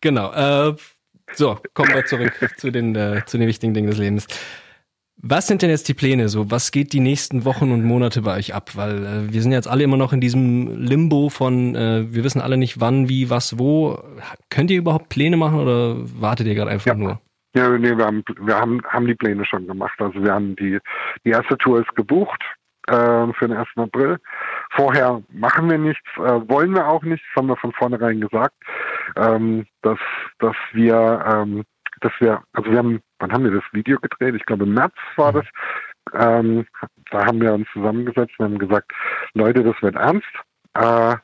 genau. 0.00 0.32
Äh, 0.32 0.76
so, 1.32 1.58
kommen 1.72 1.94
wir 1.94 2.04
zurück 2.04 2.32
zu 2.56 2.70
den, 2.70 2.94
äh, 2.94 3.22
zu 3.26 3.38
den 3.38 3.48
wichtigen 3.48 3.74
Dingen 3.74 3.88
des 3.88 3.98
Lebens. 3.98 4.26
Was 5.16 5.46
sind 5.46 5.62
denn 5.62 5.70
jetzt 5.70 5.88
die 5.88 5.94
Pläne 5.94 6.28
so? 6.28 6.50
Was 6.50 6.70
geht 6.70 6.92
die 6.92 7.00
nächsten 7.00 7.44
Wochen 7.44 7.70
und 7.72 7.84
Monate 7.84 8.22
bei 8.22 8.36
euch 8.36 8.54
ab? 8.54 8.72
Weil 8.74 9.04
äh, 9.04 9.32
wir 9.32 9.42
sind 9.42 9.52
jetzt 9.52 9.68
alle 9.68 9.84
immer 9.84 9.96
noch 9.96 10.12
in 10.12 10.20
diesem 10.20 10.82
Limbo 10.82 11.30
von, 11.30 11.74
äh, 11.74 12.12
wir 12.12 12.24
wissen 12.24 12.42
alle 12.42 12.56
nicht 12.56 12.80
wann, 12.80 13.08
wie, 13.08 13.30
was, 13.30 13.58
wo. 13.58 13.98
Könnt 14.50 14.70
ihr 14.70 14.78
überhaupt 14.78 15.08
Pläne 15.08 15.36
machen 15.36 15.60
oder 15.60 15.96
wartet 16.20 16.46
ihr 16.46 16.54
gerade 16.54 16.70
einfach 16.70 16.86
ja. 16.86 16.94
nur? 16.94 17.20
Ja, 17.54 17.68
nee, 17.70 17.96
wir 17.96 18.04
haben, 18.04 18.24
wir 18.40 18.56
haben, 18.56 18.82
haben 18.88 19.06
die 19.06 19.14
Pläne 19.14 19.46
schon 19.46 19.66
gemacht. 19.66 19.94
Also 19.98 20.22
wir 20.22 20.32
haben 20.32 20.56
die, 20.56 20.78
die 21.24 21.30
erste 21.30 21.56
Tour 21.56 21.80
ist 21.80 21.94
gebucht 21.94 22.42
äh, 22.88 23.32
für 23.32 23.48
den 23.48 23.56
1. 23.56 23.68
April. 23.76 24.18
Vorher 24.72 25.22
machen 25.30 25.70
wir 25.70 25.78
nichts, 25.78 26.06
äh, 26.16 26.48
wollen 26.48 26.74
wir 26.74 26.88
auch 26.88 27.02
nichts, 27.02 27.24
haben 27.36 27.46
wir 27.46 27.56
von 27.56 27.72
vornherein 27.72 28.20
gesagt, 28.20 28.54
ähm, 29.16 29.66
dass, 29.82 29.98
dass 30.40 30.56
wir 30.72 31.24
ähm, 31.26 31.64
dass 32.04 32.12
wir, 32.20 32.42
also 32.52 32.70
wir 32.70 32.78
haben, 32.78 33.00
wann 33.18 33.32
haben 33.32 33.44
wir 33.44 33.52
das 33.52 33.64
Video 33.72 33.98
gedreht? 33.98 34.34
Ich 34.34 34.44
glaube 34.44 34.64
im 34.64 34.74
März 34.74 34.94
war 35.16 35.32
das. 35.32 35.46
Ähm, 36.12 36.66
da 37.10 37.26
haben 37.26 37.40
wir 37.40 37.54
uns 37.54 37.66
zusammengesetzt 37.72 38.34
und 38.38 38.44
haben 38.44 38.58
gesagt, 38.58 38.92
Leute, 39.32 39.62
das 39.64 39.80
wird 39.80 39.96
ernst. 39.96 40.28
Äh, 40.74 41.16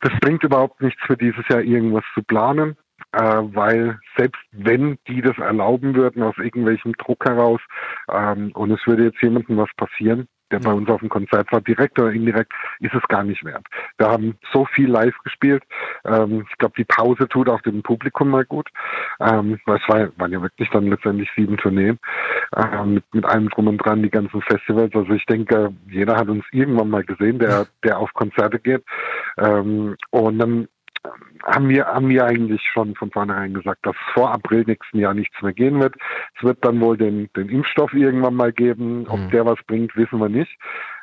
das 0.00 0.12
bringt 0.20 0.44
überhaupt 0.44 0.80
nichts 0.80 1.00
für 1.06 1.16
dieses 1.16 1.46
Jahr 1.48 1.62
irgendwas 1.62 2.04
zu 2.14 2.22
planen, 2.22 2.76
äh, 3.12 3.18
weil 3.18 3.98
selbst 4.16 4.40
wenn 4.52 4.98
die 5.08 5.22
das 5.22 5.36
erlauben 5.38 5.94
würden 5.94 6.22
aus 6.22 6.36
irgendwelchem 6.38 6.92
Druck 6.94 7.24
heraus 7.24 7.60
ähm, 8.10 8.52
und 8.52 8.70
es 8.70 8.86
würde 8.86 9.04
jetzt 9.04 9.22
jemandem 9.22 9.56
was 9.56 9.70
passieren, 9.76 10.28
der 10.54 10.60
bei 10.60 10.72
uns 10.72 10.88
auf 10.88 11.00
dem 11.00 11.08
Konzert 11.08 11.50
war, 11.52 11.60
direkt 11.60 11.98
oder 11.98 12.12
indirekt, 12.12 12.52
ist 12.80 12.94
es 12.94 13.02
gar 13.08 13.24
nicht 13.24 13.44
wert. 13.44 13.66
Wir 13.98 14.08
haben 14.08 14.36
so 14.52 14.64
viel 14.66 14.88
live 14.88 15.16
gespielt. 15.24 15.62
Ähm, 16.04 16.46
ich 16.48 16.58
glaube, 16.58 16.74
die 16.78 16.84
Pause 16.84 17.28
tut 17.28 17.48
auch 17.48 17.60
dem 17.62 17.82
Publikum 17.82 18.28
mal 18.28 18.44
gut. 18.44 18.68
Ähm, 19.20 19.58
weil 19.66 19.78
es 19.78 19.88
war, 19.88 20.08
waren 20.16 20.32
ja 20.32 20.40
wirklich 20.40 20.68
dann 20.70 20.86
letztendlich 20.86 21.28
sieben 21.36 21.56
Tourneen 21.56 21.98
ähm, 22.56 22.94
mit, 22.94 23.04
mit 23.12 23.24
allem 23.24 23.48
drum 23.48 23.68
und 23.68 23.78
dran, 23.78 24.02
die 24.02 24.10
ganzen 24.10 24.42
Festivals. 24.42 24.94
Also 24.94 25.12
ich 25.12 25.26
denke, 25.26 25.72
jeder 25.88 26.16
hat 26.16 26.28
uns 26.28 26.44
irgendwann 26.52 26.90
mal 26.90 27.04
gesehen, 27.04 27.38
der, 27.38 27.66
der 27.82 27.98
auf 27.98 28.12
Konzerte 28.14 28.58
geht. 28.58 28.84
Ähm, 29.38 29.96
und 30.10 30.38
dann 30.38 30.68
haben 31.44 31.68
wir, 31.68 31.86
haben 31.86 32.08
wir 32.08 32.24
eigentlich 32.24 32.62
schon 32.72 32.94
von 32.94 33.10
vornherein 33.10 33.54
gesagt, 33.54 33.84
dass 33.86 33.96
vor 34.14 34.32
April 34.32 34.64
nächsten 34.66 34.98
Jahr 34.98 35.14
nichts 35.14 35.40
mehr 35.42 35.52
gehen 35.52 35.80
wird. 35.80 35.94
Es 36.36 36.42
wird 36.42 36.64
dann 36.64 36.80
wohl 36.80 36.96
den, 36.96 37.28
den 37.36 37.48
Impfstoff 37.48 37.92
irgendwann 37.92 38.34
mal 38.34 38.52
geben. 38.52 39.06
Ob 39.08 39.20
mhm. 39.20 39.30
der 39.30 39.46
was 39.46 39.58
bringt, 39.66 39.94
wissen 39.96 40.18
wir 40.18 40.28
nicht. 40.28 40.50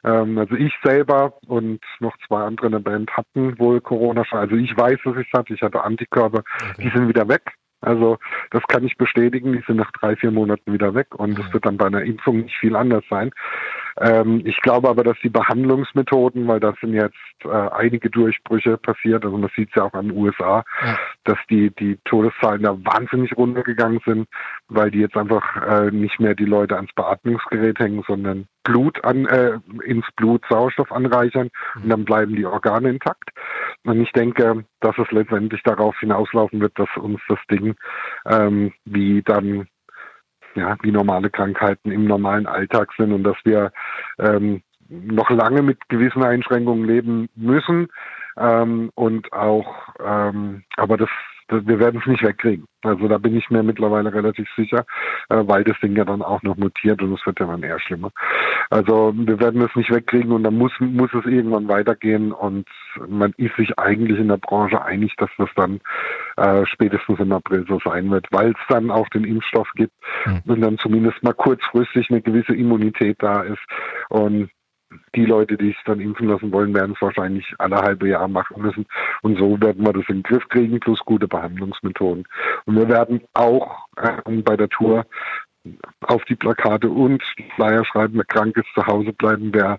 Ähm, 0.04 0.38
also 0.38 0.56
ich 0.56 0.74
selber 0.84 1.34
und 1.48 1.80
noch 2.00 2.16
zwei 2.28 2.44
andere 2.44 2.68
in 2.68 2.74
der 2.74 2.80
Band 2.80 3.12
hatten 3.12 3.58
wohl 3.60 3.82
Corona. 3.82 4.24
Also 4.32 4.56
ich 4.56 4.76
weiß, 4.76 4.98
dass 5.04 5.18
ich 5.18 5.28
es 5.32 5.38
hatte. 5.38 5.54
Ich 5.54 5.62
hatte 5.62 5.84
Antikörper. 5.84 6.44
Okay. 6.72 6.84
Die 6.84 6.90
sind 6.90 7.08
wieder 7.08 7.28
weg. 7.28 7.44
Also 7.82 8.18
das 8.52 8.64
kann 8.68 8.86
ich 8.86 8.98
bestätigen. 8.98 9.54
Die 9.54 9.64
sind 9.66 9.78
nach 9.78 9.92
drei, 9.92 10.16
vier 10.16 10.32
Monaten 10.32 10.72
wieder 10.72 10.94
weg 10.94 11.16
und 11.16 11.38
es 11.38 11.48
mhm. 11.48 11.54
wird 11.54 11.66
dann 11.66 11.78
bei 11.78 11.88
einer 11.88 12.04
Impfung 12.04 12.42
nicht 12.42 12.58
viel 12.58 12.76
anders 12.76 13.04
sein. 13.10 13.32
Ähm, 14.00 14.42
ich 14.46 14.58
glaube 14.62 14.90
aber, 14.90 15.04
dass 15.04 15.18
die 15.24 15.30
Behandlungsmethoden, 15.30 16.48
weil 16.48 16.60
da 16.60 16.74
sind 16.80 16.94
jetzt 16.94 17.16
äh, 17.44 17.50
einige 17.50 18.10
Durchbrüche 18.10 18.78
passiert, 18.78 19.26
also 19.26 19.38
man 19.38 19.50
sieht 19.56 19.70
es 19.70 19.76
ja 19.76 19.84
auch 19.84 19.94
an 19.94 20.10
den 20.10 20.18
USA, 20.18 20.64
ja. 20.84 20.98
dass 21.26 21.38
die, 21.50 21.72
die 21.72 21.98
Todeszahlen 22.06 22.64
da 22.64 22.78
wahnsinnig 22.86 23.36
runtergegangen 23.36 24.00
sind, 24.06 24.28
weil 24.70 24.92
die 24.92 25.00
jetzt 25.00 25.18
einfach 25.18 25.44
äh, 25.68 25.92
nicht 25.92 26.20
mehr 26.20 26.36
die 26.36 26.46
Leute 26.46 26.76
ans 26.76 26.94
Beatmungsgerät 26.94 27.80
hängen, 27.80 28.04
sondern 28.08 28.48
Blut 28.64 29.04
an, 29.04 29.26
äh, 29.26 29.60
ins 29.84 30.06
Blut 30.16 30.44
Sauerstoff 30.50 30.92
anreichern 30.92 31.50
und 31.76 31.90
dann 31.90 32.06
bleiben 32.06 32.36
die 32.36 32.46
Organe 32.46 32.90
intakt. 32.90 33.32
Und 33.84 34.00
ich 34.02 34.12
denke, 34.12 34.64
dass 34.80 34.98
es 34.98 35.10
letztendlich 35.12 35.64
darauf 35.64 35.98
hinauslaufen 36.00 36.62
wird, 36.62 36.78
dass 36.78 36.90
uns 36.98 37.20
das 37.28 37.40
Ding 37.50 37.76
ähm, 38.26 38.74
wie 38.86 39.22
dann 39.24 39.68
ja, 40.56 40.76
wie 40.82 40.92
normale 40.92 41.30
Krankheiten 41.30 41.92
im 41.92 42.06
normalen 42.06 42.46
Alltag 42.46 42.90
sind 42.98 43.14
und 43.14 43.24
dass 43.24 43.38
wir 43.44 43.72
ähm, 44.20 44.62
noch 44.90 45.30
lange 45.30 45.62
mit 45.62 45.88
gewissen 45.88 46.24
Einschränkungen 46.24 46.86
leben 46.86 47.30
müssen 47.36 47.88
ähm, 48.38 48.92
und 48.96 49.32
auch, 49.32 49.96
ähm, 50.04 50.64
aber 50.76 50.98
das, 50.98 51.10
wir 51.52 51.80
werden 51.80 52.02
es 52.02 52.08
nicht 52.08 52.24
wegkriegen. 52.24 52.66
Also 52.84 53.08
da 53.08 53.18
bin 53.18 53.36
ich 53.36 53.50
mir 53.50 53.62
mittlerweile 53.62 54.14
relativ 54.14 54.48
sicher, 54.56 54.86
äh, 55.30 55.44
weil 55.46 55.64
das 55.64 55.80
Ding 55.82 55.96
ja 55.96 56.06
dann 56.06 56.22
auch 56.22 56.42
noch 56.42 56.58
mutiert 56.58 57.02
und 57.02 57.14
es 57.14 57.26
wird 57.26 57.40
ja 57.40 57.46
dann 57.46 57.64
eher 57.64 57.80
schlimmer. 57.80 58.12
Also 58.70 59.14
wir 59.16 59.40
werden 59.40 59.62
es 59.62 59.76
nicht 59.76 59.92
wegkriegen 59.92 60.32
und 60.32 60.44
dann 60.44 60.58
muss, 60.58 60.72
muss 60.80 61.14
es 61.14 61.26
irgendwann 61.26 61.68
weitergehen 61.68 62.32
und 62.32 62.68
man 63.08 63.34
ist 63.38 63.56
sich 63.56 63.78
eigentlich 63.78 64.20
in 64.20 64.30
der 64.30 64.38
Branche 64.38 64.82
einig, 64.82 65.14
dass 65.18 65.30
das 65.38 65.50
dann 65.56 65.80
äh, 66.38 66.66
spätestens 66.66 67.20
im 67.20 67.32
April 67.32 67.66
so 67.68 67.80
sein 67.84 68.10
wird, 68.10 68.28
weil 68.32 68.52
es 68.52 68.68
dann 68.70 68.90
auch 68.90 69.08
den 69.10 69.26
Impfstoff 69.26 69.70
gibt 69.76 69.94
mhm. 70.26 70.42
und 70.48 70.62
dann 70.62 70.78
zumindest 70.78 71.22
mal 71.22 71.34
kurzfristig 71.34 72.10
eine 72.10 72.22
gewisse 72.22 72.56
Immunität 72.56 73.18
da 73.20 73.42
ist 73.42 73.62
und 74.10 74.50
die 75.16 75.26
Leute, 75.26 75.58
die 75.58 75.68
sich 75.68 75.78
dann 75.86 76.00
impfen 76.00 76.28
lassen 76.28 76.52
wollen, 76.52 76.74
werden 76.74 76.94
es 76.96 77.02
wahrscheinlich 77.02 77.46
alle 77.58 77.78
halbe 77.78 78.10
Jahr 78.10 78.28
machen 78.28 78.62
müssen. 78.62 78.86
Und 79.22 79.38
so 79.38 79.60
werden 79.62 79.86
wir 79.86 79.94
das 79.94 80.08
in 80.10 80.18
den 80.18 80.24
Griff 80.24 80.48
kriegen, 80.50 80.80
plus 80.80 81.00
gute 81.00 81.28
Behandlungsmethoden. 81.28 82.26
Und 82.66 82.76
wir 82.76 82.90
werden 82.90 83.22
auch 83.34 83.88
äh, 83.98 84.42
bei 84.42 84.56
der 84.56 84.70
Tour 84.70 85.06
auf 86.08 86.24
die 86.26 86.36
Plakate 86.36 86.90
und 86.90 87.22
Flyer 87.56 87.86
schreiben, 87.86 88.16
wer 88.16 88.26
krank 88.26 88.58
ist, 88.58 88.74
zu 88.74 88.86
Hause 88.86 89.14
bleiben, 89.14 89.52
wer 89.54 89.78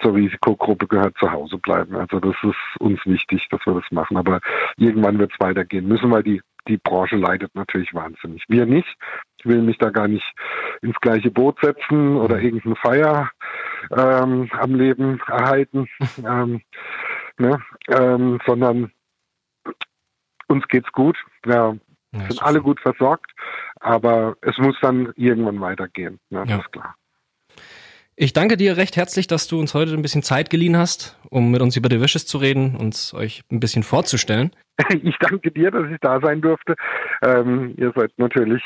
zur 0.00 0.14
Risikogruppe 0.14 0.86
gehört, 0.86 1.16
zu 1.18 1.30
Hause 1.30 1.58
bleiben. 1.58 1.96
Also 1.96 2.20
das 2.20 2.36
ist 2.42 2.80
uns 2.80 3.00
wichtig, 3.06 3.46
dass 3.50 3.60
wir 3.64 3.74
das 3.74 3.90
machen. 3.90 4.16
Aber 4.16 4.40
irgendwann 4.76 5.18
wird 5.18 5.32
es 5.32 5.40
weitergehen 5.40 5.88
müssen, 5.88 6.10
weil 6.10 6.22
die, 6.22 6.42
die 6.68 6.76
Branche 6.76 7.16
leidet 7.16 7.54
natürlich 7.54 7.94
wahnsinnig. 7.94 8.44
Wir 8.48 8.66
nicht. 8.66 8.94
Ich 9.38 9.46
will 9.46 9.62
mich 9.62 9.78
da 9.78 9.90
gar 9.90 10.08
nicht 10.08 10.34
ins 10.82 10.96
gleiche 11.00 11.30
Boot 11.30 11.58
setzen 11.62 12.16
oder 12.16 12.38
irgendeinen 12.38 12.76
Feier 12.76 13.30
ähm, 13.96 14.50
am 14.52 14.74
Leben 14.74 15.20
erhalten, 15.26 15.88
ähm, 16.24 16.62
ne? 17.38 17.60
ähm, 17.88 18.38
sondern 18.46 18.92
uns 20.48 20.66
geht's 20.68 20.90
gut. 20.92 21.16
Wir 21.44 21.78
ja, 22.12 22.20
sind 22.28 22.42
alle 22.42 22.60
gut 22.60 22.80
versorgt, 22.80 23.30
aber 23.80 24.36
es 24.42 24.56
muss 24.58 24.76
dann 24.80 25.12
irgendwann 25.16 25.60
weitergehen. 25.60 26.18
Ne? 26.30 26.40
Das 26.40 26.48
ja. 26.48 26.58
ist 26.58 26.72
klar. 26.72 26.94
Ich 28.18 28.32
danke 28.32 28.56
dir 28.56 28.78
recht 28.78 28.96
herzlich, 28.96 29.26
dass 29.26 29.46
du 29.46 29.60
uns 29.60 29.74
heute 29.74 29.92
ein 29.92 30.00
bisschen 30.00 30.22
Zeit 30.22 30.48
geliehen 30.48 30.78
hast, 30.78 31.18
um 31.28 31.50
mit 31.50 31.60
uns 31.60 31.76
über 31.76 31.90
The 31.90 32.00
Wishes 32.00 32.26
zu 32.26 32.38
reden, 32.38 32.74
uns 32.74 33.12
euch 33.12 33.42
ein 33.52 33.60
bisschen 33.60 33.82
vorzustellen. 33.82 34.50
Ich 35.02 35.16
danke 35.20 35.50
dir, 35.50 35.70
dass 35.70 35.90
ich 35.90 35.96
da 36.02 36.20
sein 36.20 36.42
durfte. 36.42 36.74
Ähm, 37.22 37.74
ihr 37.78 37.92
seid 37.96 38.12
natürlich 38.18 38.62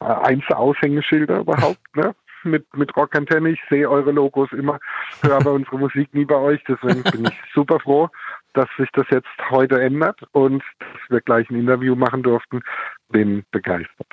äh, 0.00 0.04
eins 0.04 0.44
der 0.48 0.58
Aushängeschilder 0.58 1.40
überhaupt, 1.40 1.80
ne? 1.96 2.14
Mit, 2.42 2.66
mit 2.74 2.96
Rockantenne. 2.96 3.50
Ich 3.50 3.60
sehe 3.68 3.88
eure 3.88 4.12
Logos 4.12 4.50
immer, 4.52 4.78
höre 5.22 5.36
aber 5.36 5.52
unsere 5.54 5.78
Musik 5.78 6.12
nie 6.14 6.24
bei 6.24 6.36
euch. 6.36 6.60
Deswegen 6.68 7.02
bin 7.02 7.26
ich 7.26 7.38
super 7.54 7.80
froh, 7.80 8.08
dass 8.54 8.68
sich 8.78 8.88
das 8.92 9.06
jetzt 9.10 9.28
heute 9.50 9.80
ändert 9.80 10.20
und 10.32 10.62
dass 10.78 11.10
wir 11.10 11.20
gleich 11.20 11.48
ein 11.50 11.56
Interview 11.56 11.94
machen 11.94 12.22
durften. 12.22 12.60
Bin 13.08 13.44
begeistert. 13.50 14.08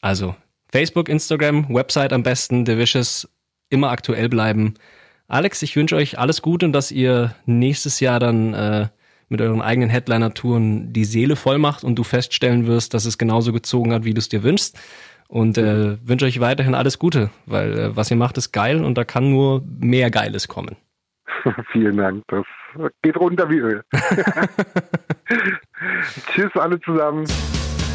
Also 0.00 0.34
Facebook, 0.72 1.08
Instagram, 1.08 1.72
Website 1.72 2.12
am 2.12 2.22
besten, 2.22 2.66
The 2.66 2.76
Vicious, 2.76 3.28
immer 3.70 3.90
aktuell 3.90 4.28
bleiben. 4.28 4.74
Alex, 5.28 5.62
ich 5.62 5.76
wünsche 5.76 5.96
euch 5.96 6.18
alles 6.18 6.42
Gute 6.42 6.66
und 6.66 6.72
dass 6.72 6.90
ihr 6.90 7.34
nächstes 7.46 8.00
Jahr 8.00 8.20
dann 8.20 8.54
äh, 8.54 8.88
mit 9.28 9.40
euren 9.40 9.62
eigenen 9.62 9.88
Headliner-Touren 9.88 10.92
die 10.92 11.04
Seele 11.04 11.36
voll 11.36 11.58
macht 11.58 11.84
und 11.84 11.96
du 11.96 12.04
feststellen 12.04 12.66
wirst, 12.66 12.94
dass 12.94 13.04
es 13.04 13.18
genauso 13.18 13.52
gezogen 13.52 13.92
hat, 13.92 14.04
wie 14.04 14.14
du 14.14 14.18
es 14.18 14.28
dir 14.28 14.42
wünschst. 14.42 14.78
Und 15.28 15.58
äh, 15.58 15.96
wünsche 16.06 16.26
euch 16.26 16.40
weiterhin 16.40 16.74
alles 16.74 16.98
Gute, 16.98 17.30
weil 17.46 17.78
äh, 17.78 17.96
was 17.96 18.10
ihr 18.10 18.16
macht, 18.16 18.36
ist 18.38 18.52
geil 18.52 18.84
und 18.84 18.96
da 18.96 19.04
kann 19.04 19.30
nur 19.30 19.62
mehr 19.80 20.10
Geiles 20.10 20.48
kommen. 20.48 20.76
Vielen 21.72 21.96
Dank. 21.96 22.22
Das 22.28 22.44
geht 23.02 23.16
runter 23.16 23.48
wie 23.48 23.58
Öl. 23.58 23.82
Tschüss 26.34 26.50
alle 26.54 26.80
zusammen. 26.80 27.26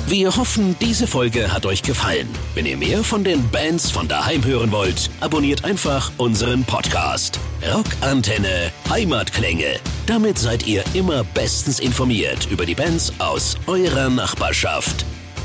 Wir 0.07 0.35
hoffen, 0.35 0.75
diese 0.81 1.05
Folge 1.05 1.53
hat 1.53 1.67
euch 1.67 1.83
gefallen. 1.83 2.27
Wenn 2.55 2.65
ihr 2.65 2.77
mehr 2.77 3.03
von 3.03 3.23
den 3.23 3.47
Bands 3.51 3.91
von 3.91 4.07
daheim 4.07 4.43
hören 4.43 4.71
wollt, 4.71 5.07
abonniert 5.19 5.63
einfach 5.63 6.11
unseren 6.17 6.63
Podcast. 6.63 7.39
Rockantenne 7.71 8.71
Heimatklänge. 8.89 9.79
Damit 10.07 10.39
seid 10.39 10.65
ihr 10.65 10.83
immer 10.95 11.23
bestens 11.35 11.79
informiert 11.79 12.47
über 12.49 12.65
die 12.65 12.73
Bands 12.73 13.13
aus 13.19 13.55
eurer 13.67 14.09
Nachbarschaft. 14.09 15.05